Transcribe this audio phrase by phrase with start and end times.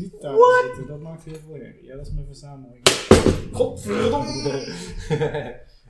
[0.00, 0.86] niet zitten.
[0.86, 1.84] Dat maakt heel veel herrie.
[1.84, 2.82] Ja, dat is mijn verzameling.
[3.52, 4.64] Godverdomme!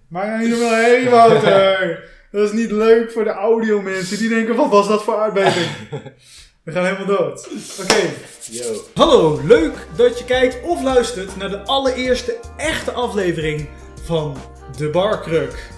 [0.08, 2.08] Maak nou niet zoveel herrie, Wouter!
[2.30, 4.18] Dat is niet leuk voor de audio mensen.
[4.18, 5.66] Die denken, wat was dat voor aardbeving?
[6.64, 7.48] We gaan helemaal dood.
[7.80, 8.10] Oké.
[8.50, 8.74] Yo.
[8.94, 13.68] Hallo, leuk dat je kijkt of luistert naar de allereerste echte aflevering
[14.02, 14.36] van
[14.76, 15.70] De Barkruk.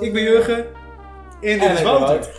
[0.00, 0.66] Ik ben Jurgen.
[1.40, 2.30] En dit is Wouter.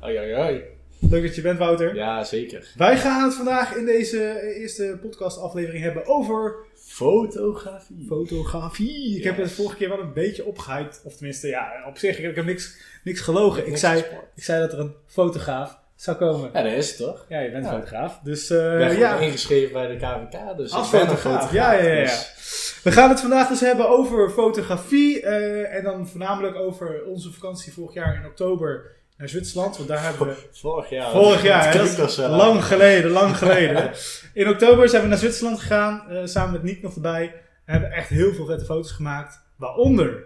[0.00, 0.75] Hoi, hoi, hoi.
[0.98, 1.94] Leuk dat je bent, Wouter.
[1.94, 2.72] Ja, zeker.
[2.76, 8.04] Wij gaan het vandaag in deze eerste podcastaflevering hebben over Fotografie.
[8.08, 9.16] fotografie.
[9.16, 11.00] Ik heb het vorige keer wel een beetje opgehyped.
[11.04, 13.66] Of tenminste, ja, op zich, ik heb niks, niks gelogen.
[13.66, 14.24] Ik zei, gesport.
[14.34, 16.50] ik zei dat er een fotograaf zou komen.
[16.52, 17.26] Ja, dat is het toch?
[17.28, 17.70] Ja, je bent Ja.
[17.70, 18.20] fotograaf.
[18.22, 21.20] Dus eh, Ik ben ja, ingeschreven bij de KVK, dus Als ik fotograaf.
[21.20, 21.52] fotograaf.
[21.52, 22.02] Ja, ja, ja, ja.
[22.02, 25.20] dus- we gaan het vandaag dus hebben over fotografie.
[25.22, 29.76] eh, en dan voornamelijk over onze vakantie vorig jaar in oktober naar Zwitserland.
[29.76, 31.10] Want daar hebben we Vorig jaar.
[31.10, 33.90] Vorig jaar, hè, dat lang geleden, lang geleden.
[34.42, 37.34] In oktober zijn we naar Zwitserland gegaan, eh, samen met Niek nog erbij.
[37.64, 40.24] We hebben echt heel veel vette foto's gemaakt, waaronder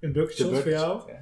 [0.00, 1.00] een bucketshot De voor bucket jou.
[1.00, 1.20] shot, ja.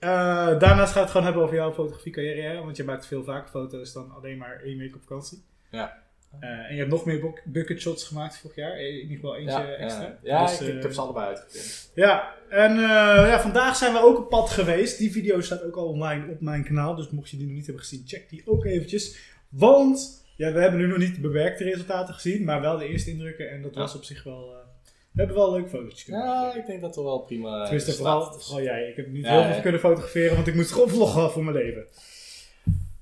[0.00, 3.24] Eh, daarnaast gaan we het gewoon hebben over jouw fotografiecarrière, hè, want je maakt veel
[3.24, 5.44] vaker foto's dan alleen maar één week op vakantie.
[5.70, 5.98] Ja.
[6.40, 9.36] Eh, en je hebt nog meer bu- bucketshots gemaakt vorig jaar, Eh, in ieder geval
[9.36, 10.18] eentje Ja, extra.
[10.22, 10.46] ja.
[10.46, 11.90] Dus, ik, ik eh, heb ze allebei uitgeprint.
[11.94, 14.98] ja, en ja, vandaag zijn we ook op pad geweest.
[14.98, 16.94] Die video staat ook al online op mijn kanaal.
[16.94, 19.18] Dus mocht je die nog niet hebben gezien, check die ook eventjes.
[19.48, 23.10] Want ja, we hebben nu nog niet de bewerkte resultaten gezien, maar wel de eerste
[23.10, 23.50] indrukken.
[23.50, 23.80] En dat Ja.
[23.80, 24.58] was op zich wel.
[25.12, 26.60] we hebben wel leuke foto's kunnen Ja, maken.
[26.60, 28.88] ik denk dat er wel prima Tenminste, vooral, vooral jij.
[28.88, 31.56] Ik heb niet Ja, heel veel kunnen fotograferen, want ik moest gewoon vloggen voor mijn
[31.56, 31.86] leven.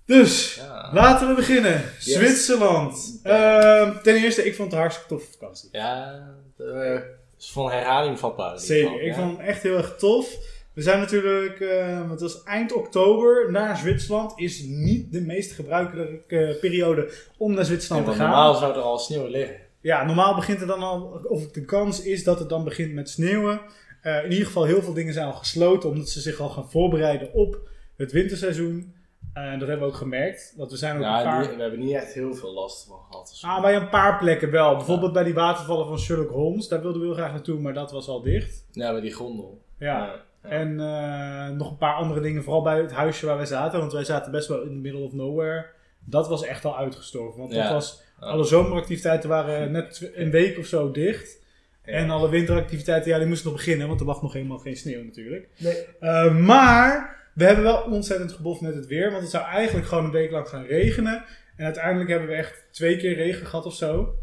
[0.08, 0.90] Dus, Ja.
[0.92, 1.82] laten we beginnen.
[1.98, 3.20] Zwitserland.
[3.22, 5.68] Ehm, ten eerste, ik vond het een hartstikke toffe vakantie.
[5.72, 6.20] Ja,
[6.56, 7.02] de,
[7.38, 8.58] is van herhaling vatbaar.
[8.58, 9.14] Zeker, geval, ik ja.
[9.14, 10.36] vond het echt heel erg tof.
[10.74, 14.32] We zijn natuurlijk, eh het was eind oktober naar Zwitserland.
[14.36, 18.26] Is niet de meest gebruikelijke periode om naar Zwitserland te gaan.
[18.28, 19.56] normaal zou er al sneeuw liggen.
[19.80, 23.10] Ja, normaal begint het dan al, of de kans is dat het dan begint met
[23.10, 23.60] sneeuwen.
[24.02, 26.70] Eh, in ieder geval, heel veel dingen zijn al gesloten, omdat ze zich al gaan
[26.70, 27.58] voorbereiden op
[27.96, 28.94] het winterseizoen.
[29.34, 30.54] Eh, dat hebben we ook gemerkt.
[30.56, 31.42] Want we zijn ook een Ja, paar...
[31.46, 33.28] die- we hebben niet echt heel veel last van gehad.
[33.28, 34.76] Dus- Ah, bij een paar plekken wel.
[34.76, 36.68] Bijvoorbeeld bij die watervallen van Sherlock Holmes.
[36.68, 38.64] Daar wilden we heel graag naartoe, maar dat was al dicht.
[38.72, 39.62] Ja, bij die gondel.
[39.78, 39.86] Ja.
[40.04, 40.26] ja.
[40.50, 43.78] En eh, nog een paar andere dingen, vooral bij het huisje waar wij zaten.
[43.80, 45.66] Want wij zaten best wel in the middle of nowhere.
[46.04, 47.40] Dat was echt al uitgestorven.
[47.40, 51.46] Want dat was, alle zomeractiviteiten waren net een week of zo dicht.
[51.84, 51.92] Ja.
[51.92, 53.88] En alle winteractiviteiten, ja, die moesten nog beginnen.
[53.88, 55.48] Want er lag nog helemaal geen sneeuw natuurlijk.
[55.58, 55.84] Nee.
[56.00, 59.10] Eh, maar we hebben wel ontzettend geboft met het weer.
[59.10, 61.24] Want het zou eigenlijk gewoon een week lang gaan regenen.
[61.56, 64.14] En uiteindelijk hebben we echt twee keer regen gehad of zo.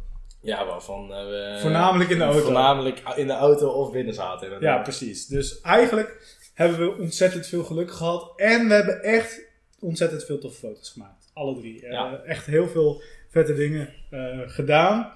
[0.41, 1.57] Ja, waarvan eh, we...
[1.61, 2.39] Voornamelijk in de auto.
[2.39, 4.59] Voornamelijk in de auto of binnen zaten.
[4.59, 5.25] Ja, precies.
[5.27, 8.33] Dus eigenlijk hebben we ontzettend veel geluk gehad.
[8.35, 9.41] En we hebben echt
[9.79, 11.31] ontzettend veel toffe foto's gemaakt.
[11.33, 11.85] Alle drie.
[11.85, 12.21] Eh, Ja.
[12.25, 15.11] echt heel veel vette dingen eh, gedaan.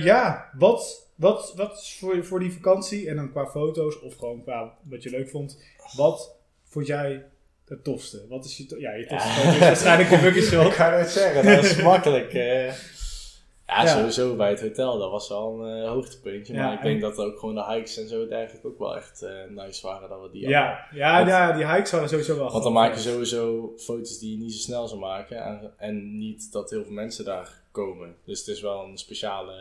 [0.00, 4.74] Ja, wat, wat, wat voor, voor die vakantie, en dan qua foto's of gewoon qua
[4.82, 5.62] wat je leuk vond,
[5.96, 6.35] wat
[6.68, 7.24] vond jij
[7.68, 8.26] het tofste?
[8.28, 9.52] Wat is je, to- ja, je tofste Ja.
[9.52, 12.32] is waarschijnlijk een bucket Ik ga het zeggen, dat is makkelijk.
[12.34, 12.66] eh.
[12.66, 13.86] ja, Ja.
[13.86, 16.54] sowieso bij het hotel, dat was wel een eh, hoogtepuntje.
[16.54, 18.78] Ja, maar ik en- denk dat ook gewoon de hikes en zo het eigenlijk ook
[18.78, 20.60] wel echt eh, nice waren dat we die hadden.
[20.60, 24.18] Ja, ja, Want- ja, die hikes waren sowieso wel Want dan maak je sowieso foto's
[24.18, 25.36] die je niet zo snel zou maken.
[25.44, 28.14] En, en niet dat heel veel mensen daar komen.
[28.24, 29.54] Dus het is wel een speciale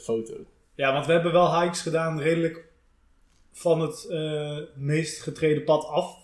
[0.00, 0.34] foto.
[0.74, 2.67] Ja, want we hebben wel hikes gedaan redelijk
[3.58, 6.16] van het eh, meest getreden pad af.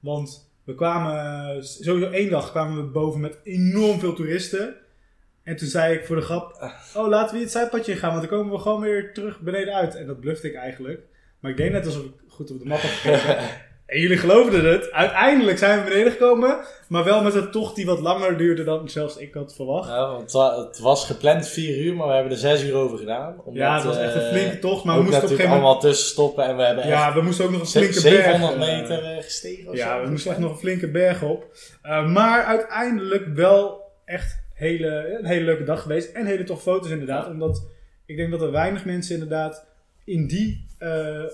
[0.00, 4.76] Want we kwamen, sowieso één dag kwamen we boven met enorm veel toeristen.
[5.42, 8.38] En toen zei ik voor de grap, oh laten we het zijpadje gaan, want dan
[8.38, 9.94] komen we gewoon weer terug beneden uit.
[9.94, 11.00] En dat blufte ik eigenlijk.
[11.40, 13.48] Maar ik deed net alsof ik goed op de map had gekeken.
[13.92, 14.90] En jullie geloofden het.
[14.92, 16.56] Uiteindelijk zijn we beneden gekomen,
[16.88, 19.88] maar wel met een tocht die wat langer duurde dan zelfs ik had verwacht.
[19.88, 22.74] Ja, want het wa- het was gepland 4 uur, maar we hebben er 6 uur
[22.74, 23.34] over gedaan.
[23.44, 25.30] Omdat, Ja, het was echt een eh, flinke tocht, maar we moesten op een natuurlijk
[25.30, 25.64] gegeven moment...
[25.64, 28.58] allemaal tussen stoppen en we hebben echt Ja, we moesten ook nog een flinke 700
[28.58, 30.04] berg, eh, meter eh, gestegen of Ja, zo.
[30.04, 31.46] we moesten echt nog een flinke berg op.
[31.84, 36.12] Uh, maar uiteindelijk wel echt hele, een hele leuke dag geweest.
[36.12, 37.24] En hele toffe foto's inderdaad.
[37.26, 37.30] Ja.
[37.32, 37.62] Omdat
[38.06, 39.66] ik denk dat er weinig mensen inderdaad
[40.04, 40.66] in die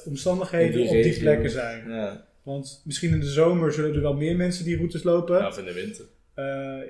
[0.07, 1.85] omstandigheden In die op die plekken zijn.
[1.91, 5.39] Ja, Want misschien in de zomer zullen er wel meer mensen die routes lopen.
[5.39, 6.05] ja, of in de winter.
[6.35, 6.45] Eh,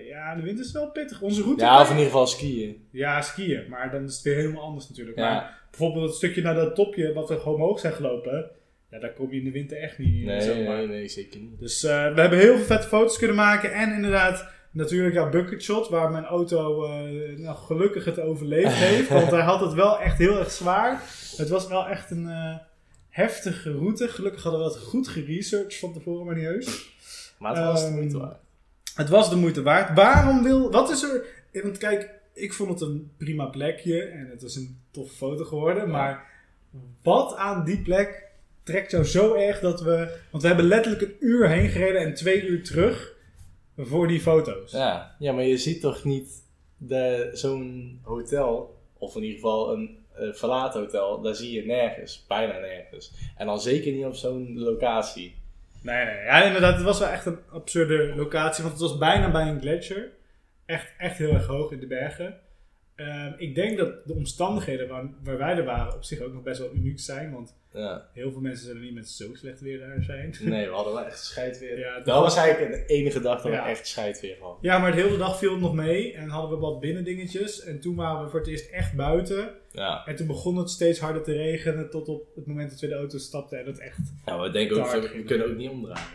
[0.09, 1.21] ja, de winter is wel pittig.
[1.23, 1.65] Onze route...
[1.65, 2.87] Ja, of in ieder geval skiën.
[2.91, 3.65] Ja, skiën.
[3.69, 5.19] Maar dan is het weer helemaal anders natuurlijk.
[5.19, 5.33] Ja.
[5.35, 8.51] Maar bijvoorbeeld het stukje naar dat topje wat we gewoon omhoog zijn gelopen.
[8.91, 10.77] Ja, daar kom je in de winter echt niet Nee, zomaar.
[10.77, 11.59] nee, nee, zeker niet.
[11.61, 13.73] Dus eh, we hebben heel veel vette foto's kunnen maken.
[13.73, 19.09] En inderdaad, natuurlijk ja, bucketshot, waar mijn auto eh, nou, gelukkig het overleefd heeft.
[19.09, 21.03] want hij had het wel echt heel erg zwaar.
[21.37, 22.57] Het was wel echt een eh,
[23.19, 24.09] heftige route.
[24.09, 26.89] Gelukkig hadden we dat goed geresearched van tevoren, maar niet heus.
[27.39, 28.39] Maar het was de Ehm, moeite waard.
[28.95, 29.95] Het was de moeite waard.
[29.97, 30.71] Waarom wil...
[30.71, 31.25] Wat is er...
[31.63, 35.91] Want kijk, ik vond het een prima plekje en het is een toffe foto geworden.
[35.91, 36.27] Maar
[37.03, 38.27] wat aan die plek
[38.63, 40.17] trekt jou zo erg dat we...
[40.31, 43.13] Want we hebben letterlijk een uur heen gereden en twee uur terug
[43.77, 44.73] voor die foto's.
[44.73, 46.43] Ja, ja maar je ziet toch niet
[46.77, 49.98] de- zo'n hotel, of in ieder geval een
[50.33, 53.13] verlaten hotel, daar zie je nergens, bijna nergens.
[53.37, 55.37] En dan zeker niet op zo'n locatie.
[55.83, 56.25] Nee, nee.
[56.25, 56.75] Ja, inderdaad.
[56.75, 58.65] Het was wel echt een absurde locatie.
[58.65, 60.11] Want het was bijna bij een gletsjer.
[60.67, 62.41] Echt, echt heel erg hoog in de bergen.
[62.99, 66.43] Ehm, ik denk dat de omstandigheden waar, waar wij er waren op zich ook nog
[66.43, 67.33] best wel uniek zijn.
[67.33, 68.09] Want Ja.
[68.13, 70.35] heel veel mensen zullen niet met zo slecht weer daar zijn.
[70.41, 71.79] Nee, we hadden wel echt scheidweer.
[71.79, 73.65] Ja, dat was eigenlijk de enige dag dat Ja.
[73.65, 74.59] we echt scheidweer hadden.
[74.61, 76.13] Ja, maar de hele dag viel het nog mee.
[76.15, 77.63] En hadden we wat binnendingetjes.
[77.65, 79.51] En toen waren we voor het eerst echt buiten.
[79.73, 80.07] Ja.
[80.07, 81.91] En toen begon het steeds harder te regenen.
[81.91, 83.59] Tot op het moment dat we de auto stapten.
[83.59, 83.99] En dat echt...
[84.27, 86.09] ja, we denken ook, we, kunnen ook niet omdraaien.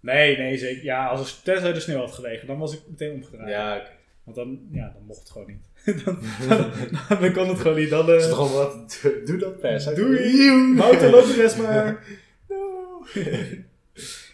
[0.00, 0.84] Nee, nee, zeker.
[0.84, 2.46] Ja, als er tenzij de sneeuw had gelegen.
[2.46, 3.48] Dan was ik meteen omgedraaid.
[3.50, 3.90] Ja, oké.
[4.24, 5.70] Want dan, ja, dan mocht het gewoon niet.
[6.04, 6.18] dan,
[6.48, 6.70] dan,
[7.20, 7.90] dan kon het gewoon niet.
[7.90, 9.80] Dan, eh, Is het gewoon wat, doe dat per.
[9.80, 9.94] Zeg.
[9.94, 10.74] Doei!
[10.76, 12.04] Wouter, loop de rest maar.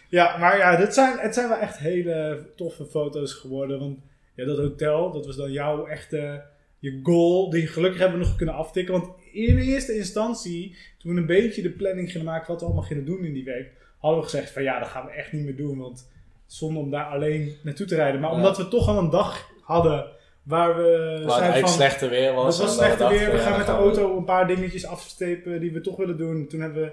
[0.09, 3.79] ja, maar ja, dit zijn, het zijn wel echt hele toffe foto's geworden.
[3.79, 3.99] Want
[4.35, 6.43] ja, dat hotel, dat was dan jouw echte
[6.79, 7.49] je goal.
[7.49, 8.93] Die gelukkig hebben we nog kunnen aftikken.
[8.93, 12.83] Want in eerste instantie, toen we een beetje de planning gingen maken wat we allemaal
[12.83, 15.43] gingen doen in die week, hadden we gezegd van ja, dat gaan we echt niet
[15.43, 15.77] meer doen.
[15.77, 16.11] Want
[16.45, 18.19] zonde om daar alleen naartoe te rijden.
[18.21, 18.35] Maar Ja.
[18.35, 20.05] omdat we toch al een dag hadden
[20.43, 21.69] waar we Waar het van...
[21.69, 22.57] slechter weer was.
[22.57, 23.31] Het was slechter weer.
[23.31, 26.17] We ja, gaan met de we- auto een paar dingetjes afstepen die we toch willen
[26.17, 26.47] doen.
[26.47, 26.91] Toen hebben we,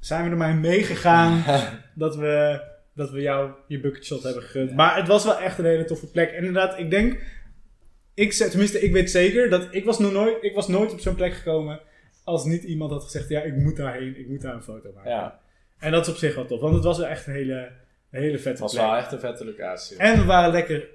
[0.00, 1.44] zijn we er maar meegegaan
[1.94, 2.60] dat we,
[2.94, 4.68] dat we jou je bucketshot hebben gegund.
[4.70, 4.76] Ja.
[4.76, 6.30] Maar het was wel echt een hele toffe plek.
[6.30, 7.20] En inderdaad, ik denk,
[8.14, 11.14] ik, tenminste ik weet zeker dat ik was, nog nooit, ik was nooit op zo'n
[11.14, 11.80] plek gekomen
[12.24, 15.10] als niet iemand had gezegd, ja ik moet daarheen, ik moet daar een foto maken.
[15.10, 15.38] Ja,
[15.78, 17.70] En dat is op zich wel tof, want het was wel echt een hele,
[18.10, 18.84] een hele het vette was plek.
[18.84, 19.96] wel echt een vette locatie.
[19.96, 20.88] En we waren lekker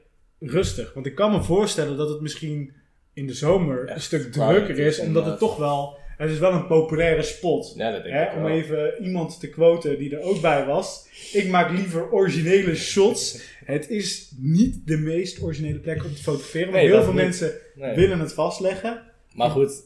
[0.50, 0.94] rustig.
[0.94, 2.74] Want ik kan me voorstellen dat het misschien
[3.14, 5.00] in de zomer een stuk drukker is.
[5.00, 5.98] Omdat het toch wel...
[6.18, 7.74] Het is wel een populaire spot.
[7.78, 8.52] ja, dat denk Hè, ik om wel.
[8.52, 11.08] even iemand te quoten die er ook bij was.
[11.34, 13.42] Ik maak liever originele shots.
[13.66, 16.72] Het is niet de meest originele plek om te fotograferen.
[16.72, 17.22] Want Nee, heel veel niet.
[17.22, 17.96] mensen Nee.
[17.96, 19.02] willen het vastleggen.
[19.34, 19.84] Maar goed,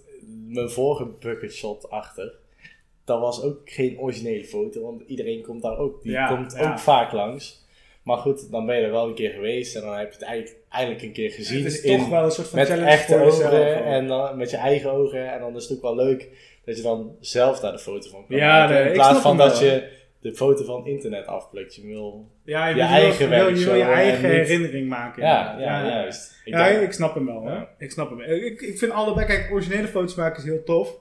[0.47, 2.33] mijn vorige bucket shot achter,
[3.03, 6.71] dat was ook geen originele foto, want iedereen komt daar ook, die Ja, komt ja.
[6.71, 7.65] ook vaak langs.
[8.03, 10.23] Maar goed, dan ben je er wel een keer geweest en dan heb je het
[10.27, 12.89] eigenlijk, eigenlijk een keer gezien het is in, toch wel een soort van met challenge
[12.89, 13.53] echte voor jezelf.
[13.53, 15.31] ogen en dan met je eigen ogen.
[15.33, 16.27] En dan is het ook wel leuk
[16.65, 18.75] dat je dan zelf daar de foto van kan Ja, maken.
[18.75, 19.69] nee, in plaats van dat wel.
[19.69, 21.75] je de foto van internet afplukt.
[21.75, 25.23] Je wil, ja, je wil- eigen werk je, wil je eigen herinnering maken.
[25.23, 26.41] ja, juist.
[26.45, 27.39] Ik ja, denk- ik snap hem wel.
[27.49, 27.67] Hoor.
[27.77, 28.21] Ik snap hem.
[28.21, 30.95] Ik, ik vind allebei, kijk, originele foto's maken is heel tof.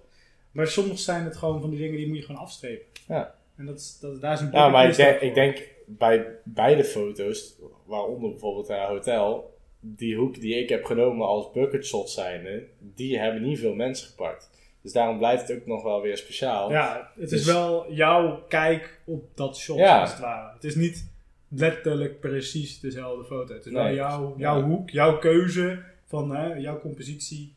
[0.51, 2.87] Maar soms zijn het gewoon van die dingen die moet je gewoon afstrepen.
[3.09, 3.35] Ja.
[3.57, 6.85] En dat, is- dat, daar is een Ja, maar ik denk, ik denk bij beide
[6.85, 12.67] foto's, waaronder bijvoorbeeld het hotel, die hoek die ik heb genomen als bucket shot zijnde,
[12.79, 14.51] die hebben niet veel mensen gepakt.
[14.83, 16.71] Dus daarom blijft het ook nog wel weer speciaal.
[16.71, 20.01] Ja, het is Dus- wel jouw kijk op dat shot, Ja.
[20.01, 20.55] als het ware.
[20.55, 21.11] Het is niet
[21.49, 23.55] letterlijk precies dezelfde foto.
[23.55, 24.65] Het is wel jouw, jouw Ja.
[24.65, 27.55] hoek, jouw keuze van hè, jouw compositie.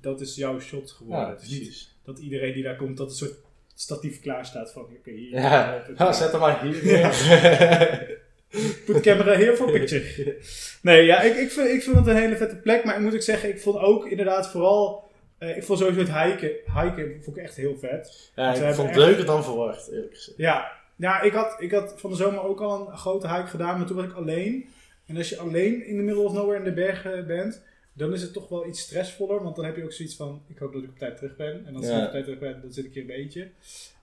[0.00, 1.24] Dat is jouw shot geworden.
[1.26, 1.96] Ja, het is niet precies.
[2.04, 3.34] dat iedereen die daar komt, dat een soort
[3.82, 5.40] statief klaar staat van, oké, hier.
[5.40, 8.20] Ja, Ha, zet hem maar hier neer.
[8.86, 10.36] Put camera here for picture.
[10.82, 12.84] Nee, ja, ik, ik, vind, ik vind het een hele vette plek.
[12.84, 15.10] Maar ik moet ook zeggen, ik vond ook inderdaad vooral...
[15.38, 16.50] eh, ik vond sowieso het hiken,
[16.82, 18.30] hiken vond ik echt heel vet.
[18.36, 20.36] Ja, ik vond het echt- leuker dan verwacht, eerlijk gezegd.
[20.38, 23.78] Ja, ja ik, had, ik had van de zomer ook al een grote hike gedaan.
[23.78, 24.68] Maar toen was ik alleen.
[25.06, 27.62] En als je alleen in de middle of nowhere in de bergen bent...
[27.94, 29.42] Dan is het toch wel iets stressvoller.
[29.42, 30.42] Want dan heb je ook zoiets van...
[30.46, 31.66] Ik hoop dat ik op tijd terug ben.
[31.66, 31.98] En als Ja.
[31.98, 33.48] ik op tijd terug ben, dan zit ik hier een beetje.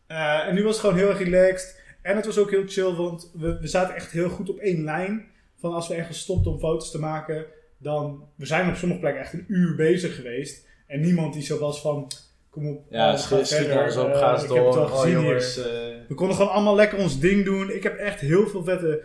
[0.08, 1.81] Eh, en nu was het gewoon heel erg relaxed.
[2.01, 4.84] En het was ook heel chill, want we, we zaten echt heel goed op één
[4.84, 5.27] lijn.
[5.55, 7.46] Van als we ergens stopten om foto's te maken,
[7.77, 8.24] dan...
[8.36, 10.67] We zijn op sommige plekken echt een uur bezig geweest.
[10.88, 12.12] En niemand die zo was van...
[12.50, 13.79] Kom op, Ja, gaan schiet verder.
[13.79, 14.84] alles op, Eh, ga eens ik heb het door.
[14.84, 15.65] al Oh gezien jongens, eh,
[16.08, 17.69] We konden gewoon allemaal lekker ons ding doen.
[17.72, 19.03] Ik heb echt heel veel vette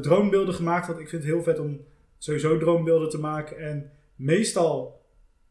[0.00, 0.86] droombeelden gemaakt.
[0.86, 1.80] Want ik vind het heel vet om
[2.18, 3.58] sowieso droombeelden te maken.
[3.58, 5.00] En meestal,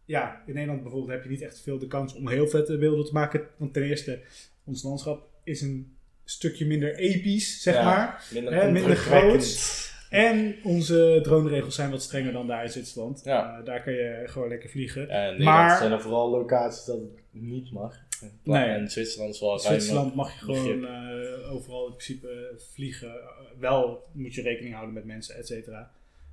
[0.06, 3.06] ja, in Nederland bijvoorbeeld heb je niet echt veel de kans om heel vette beelden
[3.06, 3.48] te maken.
[3.58, 4.20] Want ten eerste,
[4.66, 7.84] ons landschap is een stukje minder episch, zeg Ja.
[7.84, 8.28] maar.
[8.34, 9.88] minder, Hè, minder indrukwekkend.
[10.10, 13.22] En onze droneregels zijn wat strenger dan daar in Zwitserland.
[13.24, 13.58] Ja.
[13.60, 15.10] Eh, daar kan je gewoon lekker vliegen.
[15.10, 17.96] En in Maar- zijn er vooral locaties dat het niet mag.
[18.44, 18.64] Nee.
[18.64, 23.14] En Zwitserland is wel In Zwitserland mag je gewoon eh, overal in principe vliegen.
[23.60, 25.92] Wel moet je rekening houden met mensen, et cetera.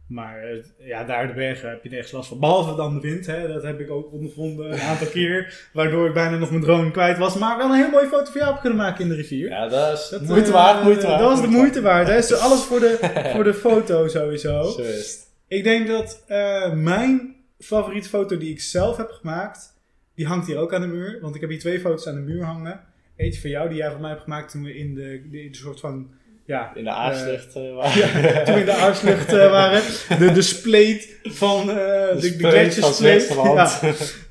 [0.09, 2.41] Maar eh, ja, daar de bergen heb je nergens last van.
[2.41, 3.27] Behalve dan de wind.
[3.27, 3.49] Hè.
[3.49, 5.69] Dat heb ik ook ondervonden een aantal keer.
[5.73, 7.39] Waardoor ik bijna nog mijn drone kwijt was.
[7.39, 9.49] Maar wel een hele mooie foto van jou heb kunnen maken in de rivier.
[9.49, 11.21] Ja, dat is Dat, moeite eh, waard, moeite waard.
[11.21, 12.09] Dat was de moeite waard.
[12.09, 12.17] Hè.
[12.17, 12.99] Dus alles voor de,
[13.35, 14.63] voor de foto sowieso.
[14.63, 15.19] Zo is.
[15.49, 19.75] Ik denk dat eh, mijn favoriete foto die ik zelf heb gemaakt,
[20.15, 21.19] die hangt hier ook aan de muur.
[21.21, 22.81] Want ik heb hier twee foto's aan de muur hangen.
[23.17, 25.57] Eentje van jou die jij van mij hebt gemaakt toen we in de, de, de
[25.57, 26.11] soort van,
[26.47, 26.75] ja...
[26.75, 27.99] In de aarslucht uh, waren.
[27.99, 29.83] Ja, toen we in de aarslucht uh, waren.
[30.19, 33.29] De, de spleet van uh, de, de, de gletsjerspleet.
[33.29, 33.81] Ja.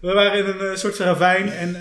[0.01, 1.73] We waren in een soort ravijn en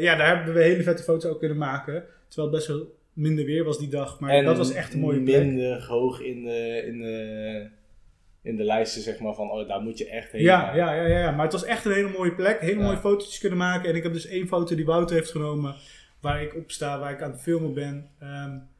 [0.00, 2.04] ja, daar hebben we hele vette foto's ook kunnen maken.
[2.28, 4.20] Terwijl het best wel minder weer was die dag.
[4.20, 5.44] Maar en dat was echt een mooie plek.
[5.44, 7.68] minder hoog in de, in de,
[8.42, 10.42] in de lijsten, zeg maar, van oh, daar moet je echt heen.
[10.42, 12.60] Ja, ja, ja, ja, maar het was echt een hele mooie plek.
[12.60, 13.90] Hele mooie fotootjes kunnen maken.
[13.90, 15.74] En ik heb dus één foto die Wouter heeft genomen,
[16.20, 18.10] waar ik op sta, waar ik aan het filmen ben.
[18.22, 18.74] Um,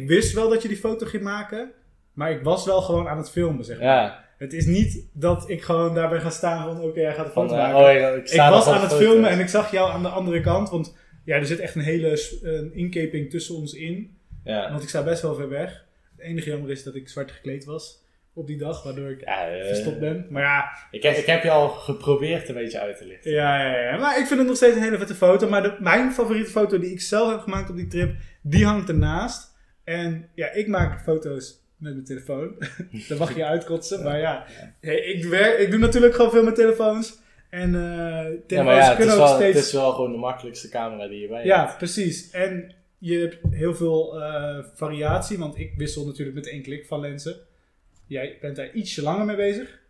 [0.00, 1.72] ik wist wel dat je die foto ging maken,
[2.12, 3.86] maar ik was wel gewoon aan het filmen, zeg maar.
[3.86, 4.24] Ja.
[4.38, 7.26] Het is niet dat ik gewoon daar ben gaan staan van, oké, okay, jij gaat
[7.26, 7.76] een foto van, maken.
[7.76, 9.06] Oh, ja, ik, ik was aan het foto's.
[9.06, 11.82] filmen en ik zag jou aan de andere kant, want ja, er zit echt een
[11.82, 14.16] hele een inkeping tussen ons in.
[14.44, 14.70] Ja.
[14.70, 15.84] Want ik sta best wel ver weg.
[16.16, 18.02] Het enige jammer is dat ik zwart gekleed was
[18.34, 20.26] op die dag, waardoor ik ja, uh, verstopt ben.
[20.30, 20.68] Maar ja...
[20.90, 23.30] Ik heb, ik heb je al geprobeerd een beetje uit te lichten.
[23.30, 23.96] Ja, ja, ja.
[23.96, 25.48] Maar ik vind het nog steeds een hele vette foto.
[25.48, 28.88] Maar de, mijn favoriete foto die ik zelf heb gemaakt op die trip, die hangt
[28.88, 29.53] ernaast.
[29.84, 32.56] En ja, ik maak foto's met mijn telefoon.
[33.08, 34.02] Daar mag je uitkotsen.
[34.02, 34.46] Maar ja,
[34.80, 37.18] hey, ik, werk, ik doe natuurlijk gewoon veel met telefoons.
[37.50, 39.56] En uh, telefoons ja, maar ja, kunnen ook wel, steeds...
[39.56, 41.78] Het is wel gewoon de makkelijkste camera die je bij Ja, hebt.
[41.78, 42.30] precies.
[42.30, 47.00] En je hebt heel veel uh, variatie, want ik wissel natuurlijk met één klik van
[47.00, 47.36] lenzen.
[48.06, 49.82] Jij bent daar ietsje langer mee bezig.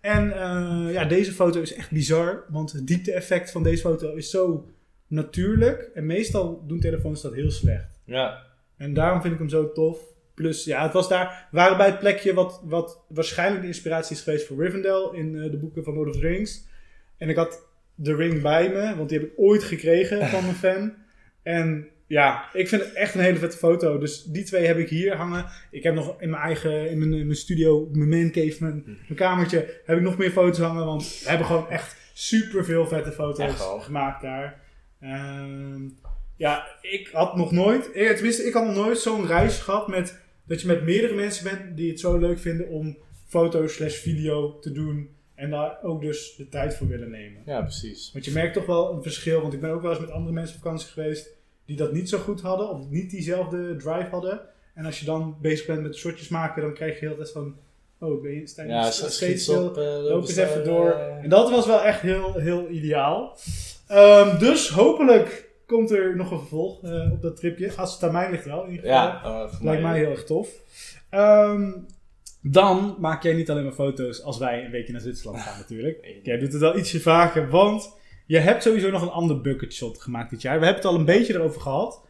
[0.00, 4.30] En uh, ja, deze foto is echt bizar, want het diepte-effect van deze foto is
[4.30, 4.68] zo
[5.06, 5.90] natuurlijk.
[5.94, 8.00] En meestal doen telefoons dat heel slecht.
[8.04, 8.42] Ja.
[8.84, 9.98] En daarom vind ik hem zo tof.
[10.34, 14.16] Plus, ja, het was daar, we waren bij het plekje wat, wat waarschijnlijk de inspiratie
[14.16, 16.66] is geweest voor Rivendell in uh, de boeken van Lord of the Rings.
[17.18, 20.54] En ik had de ring bij me, want die heb ik ooit gekregen van een
[20.54, 20.94] fan.
[21.42, 23.98] En ja, ik vind het echt een hele vette foto.
[23.98, 25.46] Dus die twee heb ik hier hangen.
[25.70, 28.82] Ik heb nog in mijn eigen, in mijn, in mijn studio, mijn man cave, mijn,
[28.84, 30.84] mijn, kamertje, heb ik nog meer foto's hangen.
[30.84, 34.62] Want we hebben gewoon echt super veel vette foto's gemaakt daar.
[35.00, 35.98] Um,
[36.36, 40.60] ja, ik had nog nooit, tenminste, ik had nog nooit zo'n reis gehad met dat
[40.60, 44.72] je met meerdere mensen bent die het zo leuk vinden om foto slash video te
[44.72, 45.08] doen.
[45.34, 47.42] En daar ook dus de tijd voor willen nemen.
[47.46, 48.10] Ja, precies.
[48.12, 49.40] Want je merkt toch wel een verschil.
[49.40, 51.28] Want ik ben ook wel eens met andere mensen op vakantie geweest
[51.64, 52.68] die dat niet zo goed hadden.
[52.68, 54.40] Of niet diezelfde drive hadden.
[54.74, 57.56] En als je dan bezig bent met shotjes maken, dan krijg je heel tijd van...
[57.98, 59.66] Oh, ben je, sta je ja, steeds stil?
[59.66, 60.88] Op, uh, loop eens even door.
[60.88, 63.38] Uh, en dat was wel echt heel, heel ideaal.
[63.90, 67.72] Um, dus hopelijk komt er nog een vervolg uh, op dat tripje.
[67.76, 69.02] Als het aan mij ligt wel, in ieder geval.
[69.02, 70.48] Ja, Lijkt mij heel erg tof.
[71.10, 71.86] Um,
[72.46, 76.18] dan maak jij niet alleen maar foto's als wij een weekje naar Zwitserland gaan natuurlijk.
[76.22, 80.30] Jij doet het wel ietsje vaker, want je hebt sowieso nog een ander bucketshot gemaakt
[80.30, 80.58] dit jaar.
[80.58, 82.02] We hebben het al een beetje erover gehad.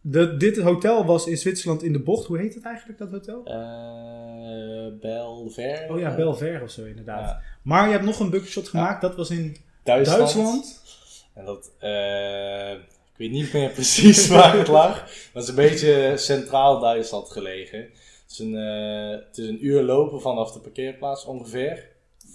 [0.00, 2.26] De, dit hotel was in Zwitserland in de bocht.
[2.26, 3.42] Hoe heet het eigenlijk, dat hotel?
[3.46, 5.86] Uh, Belver.
[5.90, 7.28] Oh ja, Belver of zo inderdaad.
[7.28, 7.42] Ja.
[7.62, 9.02] Maar je hebt nog een bucketshot gemaakt.
[9.02, 9.08] Ja.
[9.08, 10.18] Dat was in Duitsland.
[10.18, 10.81] Duitsland.
[11.34, 11.72] En dat...
[11.82, 12.72] Uh,
[13.12, 15.10] ik weet niet meer precies waar het lag.
[15.32, 17.80] Dat is een beetje centraal Duitsland gelegen.
[17.80, 21.90] Het is een, uh, het is een uur lopen vanaf de parkeerplaats ongeveer.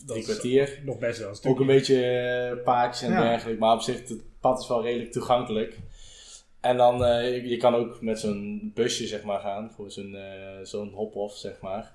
[0.06, 0.82] Drie kwartier.
[0.86, 1.36] Nog best wel.
[1.44, 3.22] Ook een beetje uh, paadjes en ja.
[3.22, 3.60] dergelijke.
[3.60, 5.78] Maar op zich, het pad is wel redelijk toegankelijk.
[6.60, 9.72] En dan, uh, je, je, kan ook met zo'n busje zeg maar gaan.
[9.76, 11.94] Gewoon zo'n uh, zo'n hop-off zeg maar.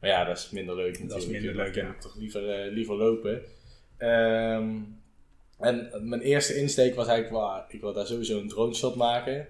[0.00, 1.10] Maar ja, dat is minder leuk natuurlijk.
[1.10, 1.94] Dat is minder leuk, ja.
[2.00, 3.42] toch liever, liever lopen.
[3.98, 5.02] Um,
[5.58, 9.48] en mijn eerste insteek was eigenlijk, well, ik wil daar sowieso een drone shot maken.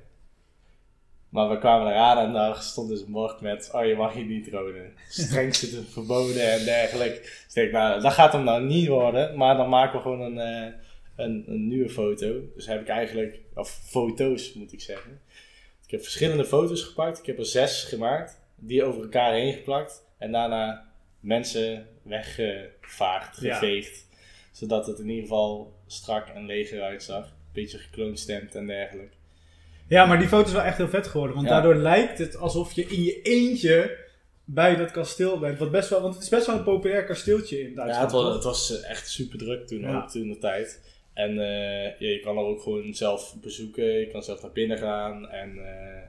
[1.35, 4.25] Maar we kwamen eraan en daar stond dus een bord met, oh je mag hier
[4.25, 4.93] niet dronen.
[5.09, 7.21] Strengste te verboden en dergelijke.
[7.21, 9.37] Dus ik denk, nou, dat gaat hem nou niet worden.
[9.37, 10.73] Maar dan maken we gewoon een, uh,
[11.17, 12.41] een, een, nieuwe foto.
[12.55, 15.21] Dus heb ik eigenlijk, of foto's moet ik zeggen.
[15.85, 17.19] Ik heb verschillende foto's gepakt.
[17.19, 18.41] Ik heb er zes gemaakt.
[18.57, 20.05] Die over elkaar heen geplakt.
[20.19, 20.85] En daarna
[21.21, 24.07] mensen weggevaagd, geveegd.
[24.11, 24.17] Ja.
[24.53, 27.33] Zodat het in ieder geval strak en leeg eruit zag.
[27.53, 29.15] Beetje gekloonstemd en dergelijke.
[29.89, 31.37] Ja, maar die foto is wel echt heel vet geworden.
[31.37, 31.53] Want ja.
[31.53, 33.99] daardoor lijkt het alsof je in je eentje
[34.45, 35.59] bij dat kasteel bent.
[35.59, 38.11] Wat best wel, want het is best wel een populair kasteeltje in Duitsland.
[38.11, 39.97] Ja, het was, het was echt super druk toen, ja.
[39.97, 40.93] ook toen de tijd.
[41.15, 43.85] En uh, ja, je kan er ook gewoon zelf bezoeken.
[43.85, 45.29] Je kan zelf naar binnen gaan.
[45.29, 46.03] En uh,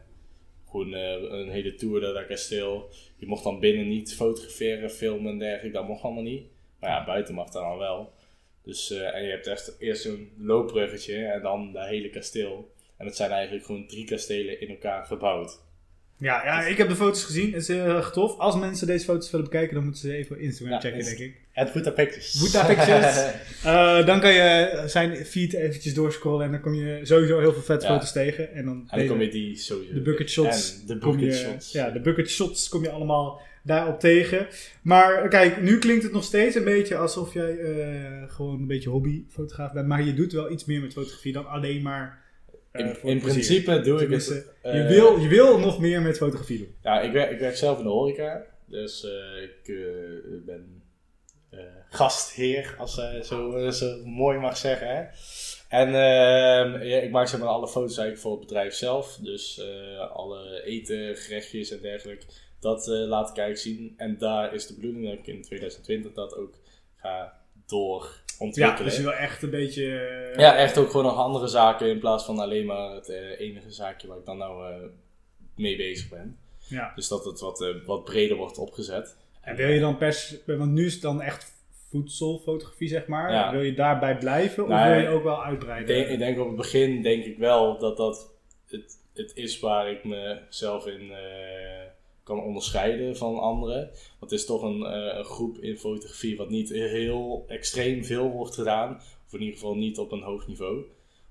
[0.69, 2.89] gewoon uh, een hele tour door dat kasteel.
[3.17, 5.77] Je mocht dan binnen niet fotograferen, filmen en dergelijke.
[5.77, 6.43] Dat mocht allemaal niet.
[6.79, 8.13] Maar ja, buiten mag dat dan wel.
[8.65, 12.73] Dus, en je hebt echt eerst zo'n loopbruggetje en dan dat hele kasteel.
[12.97, 15.63] En het zijn eigenlijk gewoon drie kastelen in elkaar gebouwd.
[16.17, 17.53] Ja, ja ik heb de foto's gezien.
[17.53, 18.37] Het is heel erg tof.
[18.37, 21.41] Als mensen deze foto's willen bekijken, dan moeten ze even Instagram ja, checken, denk ik.
[21.51, 22.39] Het Boeta Pictures.
[22.39, 23.33] Boeta Pictures.
[23.65, 27.61] uh, dan kan je zijn feed eventjes doorscrollen en dan kom je sowieso heel veel
[27.61, 27.93] vette ja.
[27.93, 28.53] foto's tegen.
[28.53, 29.93] En dan, en dan kom je die sowieso.
[29.93, 30.79] De bucket shots.
[30.81, 31.71] En de bucket je, shots.
[31.71, 34.47] Ja, de bucket shots kom je allemaal daarop tegen.
[34.81, 38.89] Maar kijk, nu klinkt het nog steeds een beetje alsof jij eh, gewoon een beetje
[38.89, 39.87] hobbyfotograaf bent.
[39.87, 42.23] Maar je doet wel iets meer met fotografie dan alleen maar.
[42.71, 44.45] eh, In, principe doe ik het.
[44.61, 46.75] Eh, je, wil, je wil nog meer met fotografie doen.
[46.81, 48.45] Ja, ik werk, ik werk zelf in de horeca.
[48.65, 49.07] Dus
[49.43, 49.75] ik
[50.45, 50.83] ben
[51.89, 54.87] gastheer, als je zo, zo mooi mag zeggen.
[54.87, 55.03] Hè?
[55.69, 59.19] En ehm, ja, ik maak zeg maar alle foto's eigenlijk voor het bedrijf zelf.
[59.21, 59.61] Dus
[60.13, 62.25] alle eten, gerechtjes en dergelijke.
[62.65, 63.93] Dat eh, laat ik eigenlijk zien.
[63.97, 66.53] En daar is de bedoeling dat ik in 2020 dat ook
[66.95, 68.09] ga door
[68.53, 69.97] Ja, dus je wil echt een beetje.
[70.33, 73.39] eh, Ja, echt ook gewoon nog andere zaken in plaats van alleen maar het eh,
[73.39, 74.81] enige zaakje waar ik dan nou
[75.55, 76.37] mee bezig ben.
[76.67, 76.91] ja.
[76.95, 79.15] Dus dat het wat, wat breder wordt opgezet.
[79.41, 80.35] En wil je dan pers.
[80.45, 81.53] Want nu is het dan echt
[81.89, 83.31] voedselfotografie, zeg maar.
[83.31, 83.51] Ja.
[83.51, 85.95] Wil je daarbij blijven of Nou, wil je ook wel uitbreiden?
[85.95, 88.33] denk, ik denk op het begin denk ik wel dat dat
[88.67, 91.11] het, het is waar ik mezelf in
[92.25, 93.79] kan onderscheiden van anderen.
[94.19, 98.29] Want het is toch een, eh, een groep in fotografie wat niet heel extreem veel
[98.29, 98.95] wordt gedaan.
[99.25, 100.75] Of in ieder geval niet op een hoog niveau.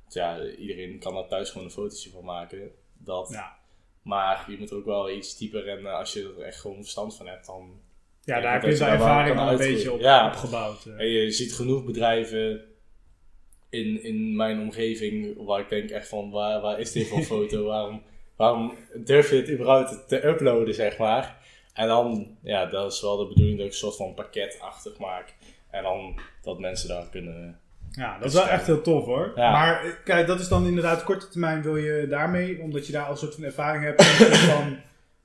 [0.01, 2.71] Want ja, iedereen kan daar thuis gewoon een fotootje van maken.
[2.99, 3.29] Dat.
[3.33, 3.57] Ja.
[4.03, 6.77] Maar je moet er ook wel iets dieper en eh, als je er echt gewoon
[6.77, 7.81] verstand van hebt, dan
[8.25, 10.27] Ja, daar heb je de ervaring al een beetje op, Ja.
[10.27, 10.85] opgebouwd.
[10.87, 10.99] eh.
[10.99, 12.65] En je ziet genoeg bedrijven
[13.71, 17.65] in, in mijn omgeving waar ik denk echt van, waar, waar is dit voor foto?
[17.65, 18.03] waarom,
[18.37, 21.37] waarom durf je het überhaupt te uploaden, zeg maar?
[21.75, 25.35] En dan, ja, dat is wel de bedoeling dat ik een soort van pakketachtig maak.
[25.71, 27.59] En dan dat mensen daar kunnen...
[27.91, 29.33] Ja, dat is wel echt heel tof hoor.
[29.35, 29.51] Ja.
[29.53, 33.05] Maar eh, kijk, dat is dan inderdaad korte termijn wil je daarmee, omdat je daar
[33.05, 34.77] al een soort van ervaring hebt, een soort van,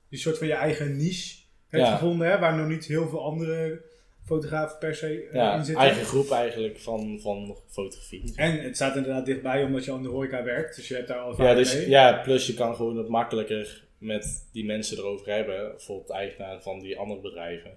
[0.10, 1.36] die soort van je eigen niche
[1.68, 1.92] hebt Ja.
[1.92, 3.82] gevonden, hè, waar nog niet heel veel andere
[4.30, 5.84] fotografen per se eh, Ja, in zitten.
[5.84, 8.34] eigen groep eigenlijk van, van fotografie.
[8.36, 11.18] En het staat inderdaad dichtbij omdat je aan de horeca werkt, dus je hebt daar
[11.18, 11.90] al Ja, dus, mee.
[11.90, 15.70] ja, plus je kan gewoon het makkelijker met die mensen erover hebben.
[15.72, 17.72] Bijvoorbeeld eigenaar van die andere bedrijven.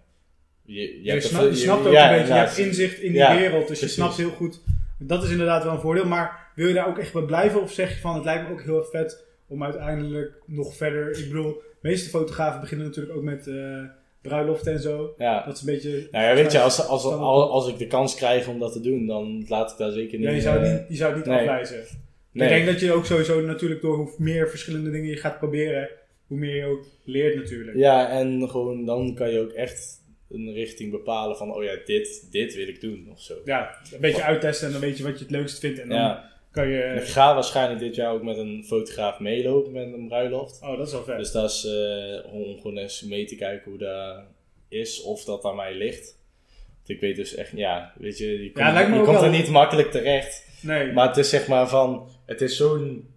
[0.65, 2.99] Je, je, Je, hebt snap- er- je snapt ook ja, een beetje, je hebt inzicht
[2.99, 3.87] in die Ja, wereld, dus precies.
[3.97, 4.61] je snapt heel goed.
[4.99, 7.63] Dat is inderdaad wel een voordeel, maar wil je daar ook echt bij blijven?
[7.63, 11.19] Of zeg je van, het lijkt me ook heel erg vet om uiteindelijk nog verder...
[11.19, 13.83] Ik bedoel, de meeste fotografen beginnen natuurlijk ook met eh
[14.23, 15.15] bruiloften en zo.
[15.19, 15.45] Ja.
[15.45, 16.09] Dat is een beetje...
[16.11, 18.81] Nou ja, weet je, als, als, als, als ik de kans krijg om dat te
[18.81, 20.29] doen, dan laat ik daar zeker niet...
[20.29, 21.39] Ja, je zou het eh, niet, je zou het niet nee.
[21.39, 21.85] afwijzen.
[22.33, 22.49] nee.
[22.49, 25.89] Ik denk dat je ook sowieso natuurlijk door hoe meer verschillende dingen je gaat proberen,
[26.27, 27.77] hoe meer je ook leert natuurlijk.
[27.77, 32.29] Ja, en gewoon dan kan je ook echt een richting bepalen van, oh ja, dit,
[32.31, 33.35] dit wil ik doen of zo.
[33.45, 35.99] Ja, een beetje uittesten en dan weet je wat je het leukst vindt en dan
[35.99, 37.13] Ja, kan en ik je...
[37.13, 40.61] ga waarschijnlijk dit jaar ook met een fotograaf meelopen met een bruiloft.
[40.63, 41.19] Oh, dat is wel vet.
[41.19, 44.23] Dus dat is eh, om gewoon eens mee te kijken hoe dat
[44.69, 46.21] is, of dat aan mij ligt.
[46.77, 49.49] Want ik weet dus echt, ja, weet je, je komt, je ook komt er niet
[49.49, 50.47] makkelijk terecht.
[50.63, 50.93] nee.
[50.93, 53.09] Maar het is zeg maar van, het is zo'n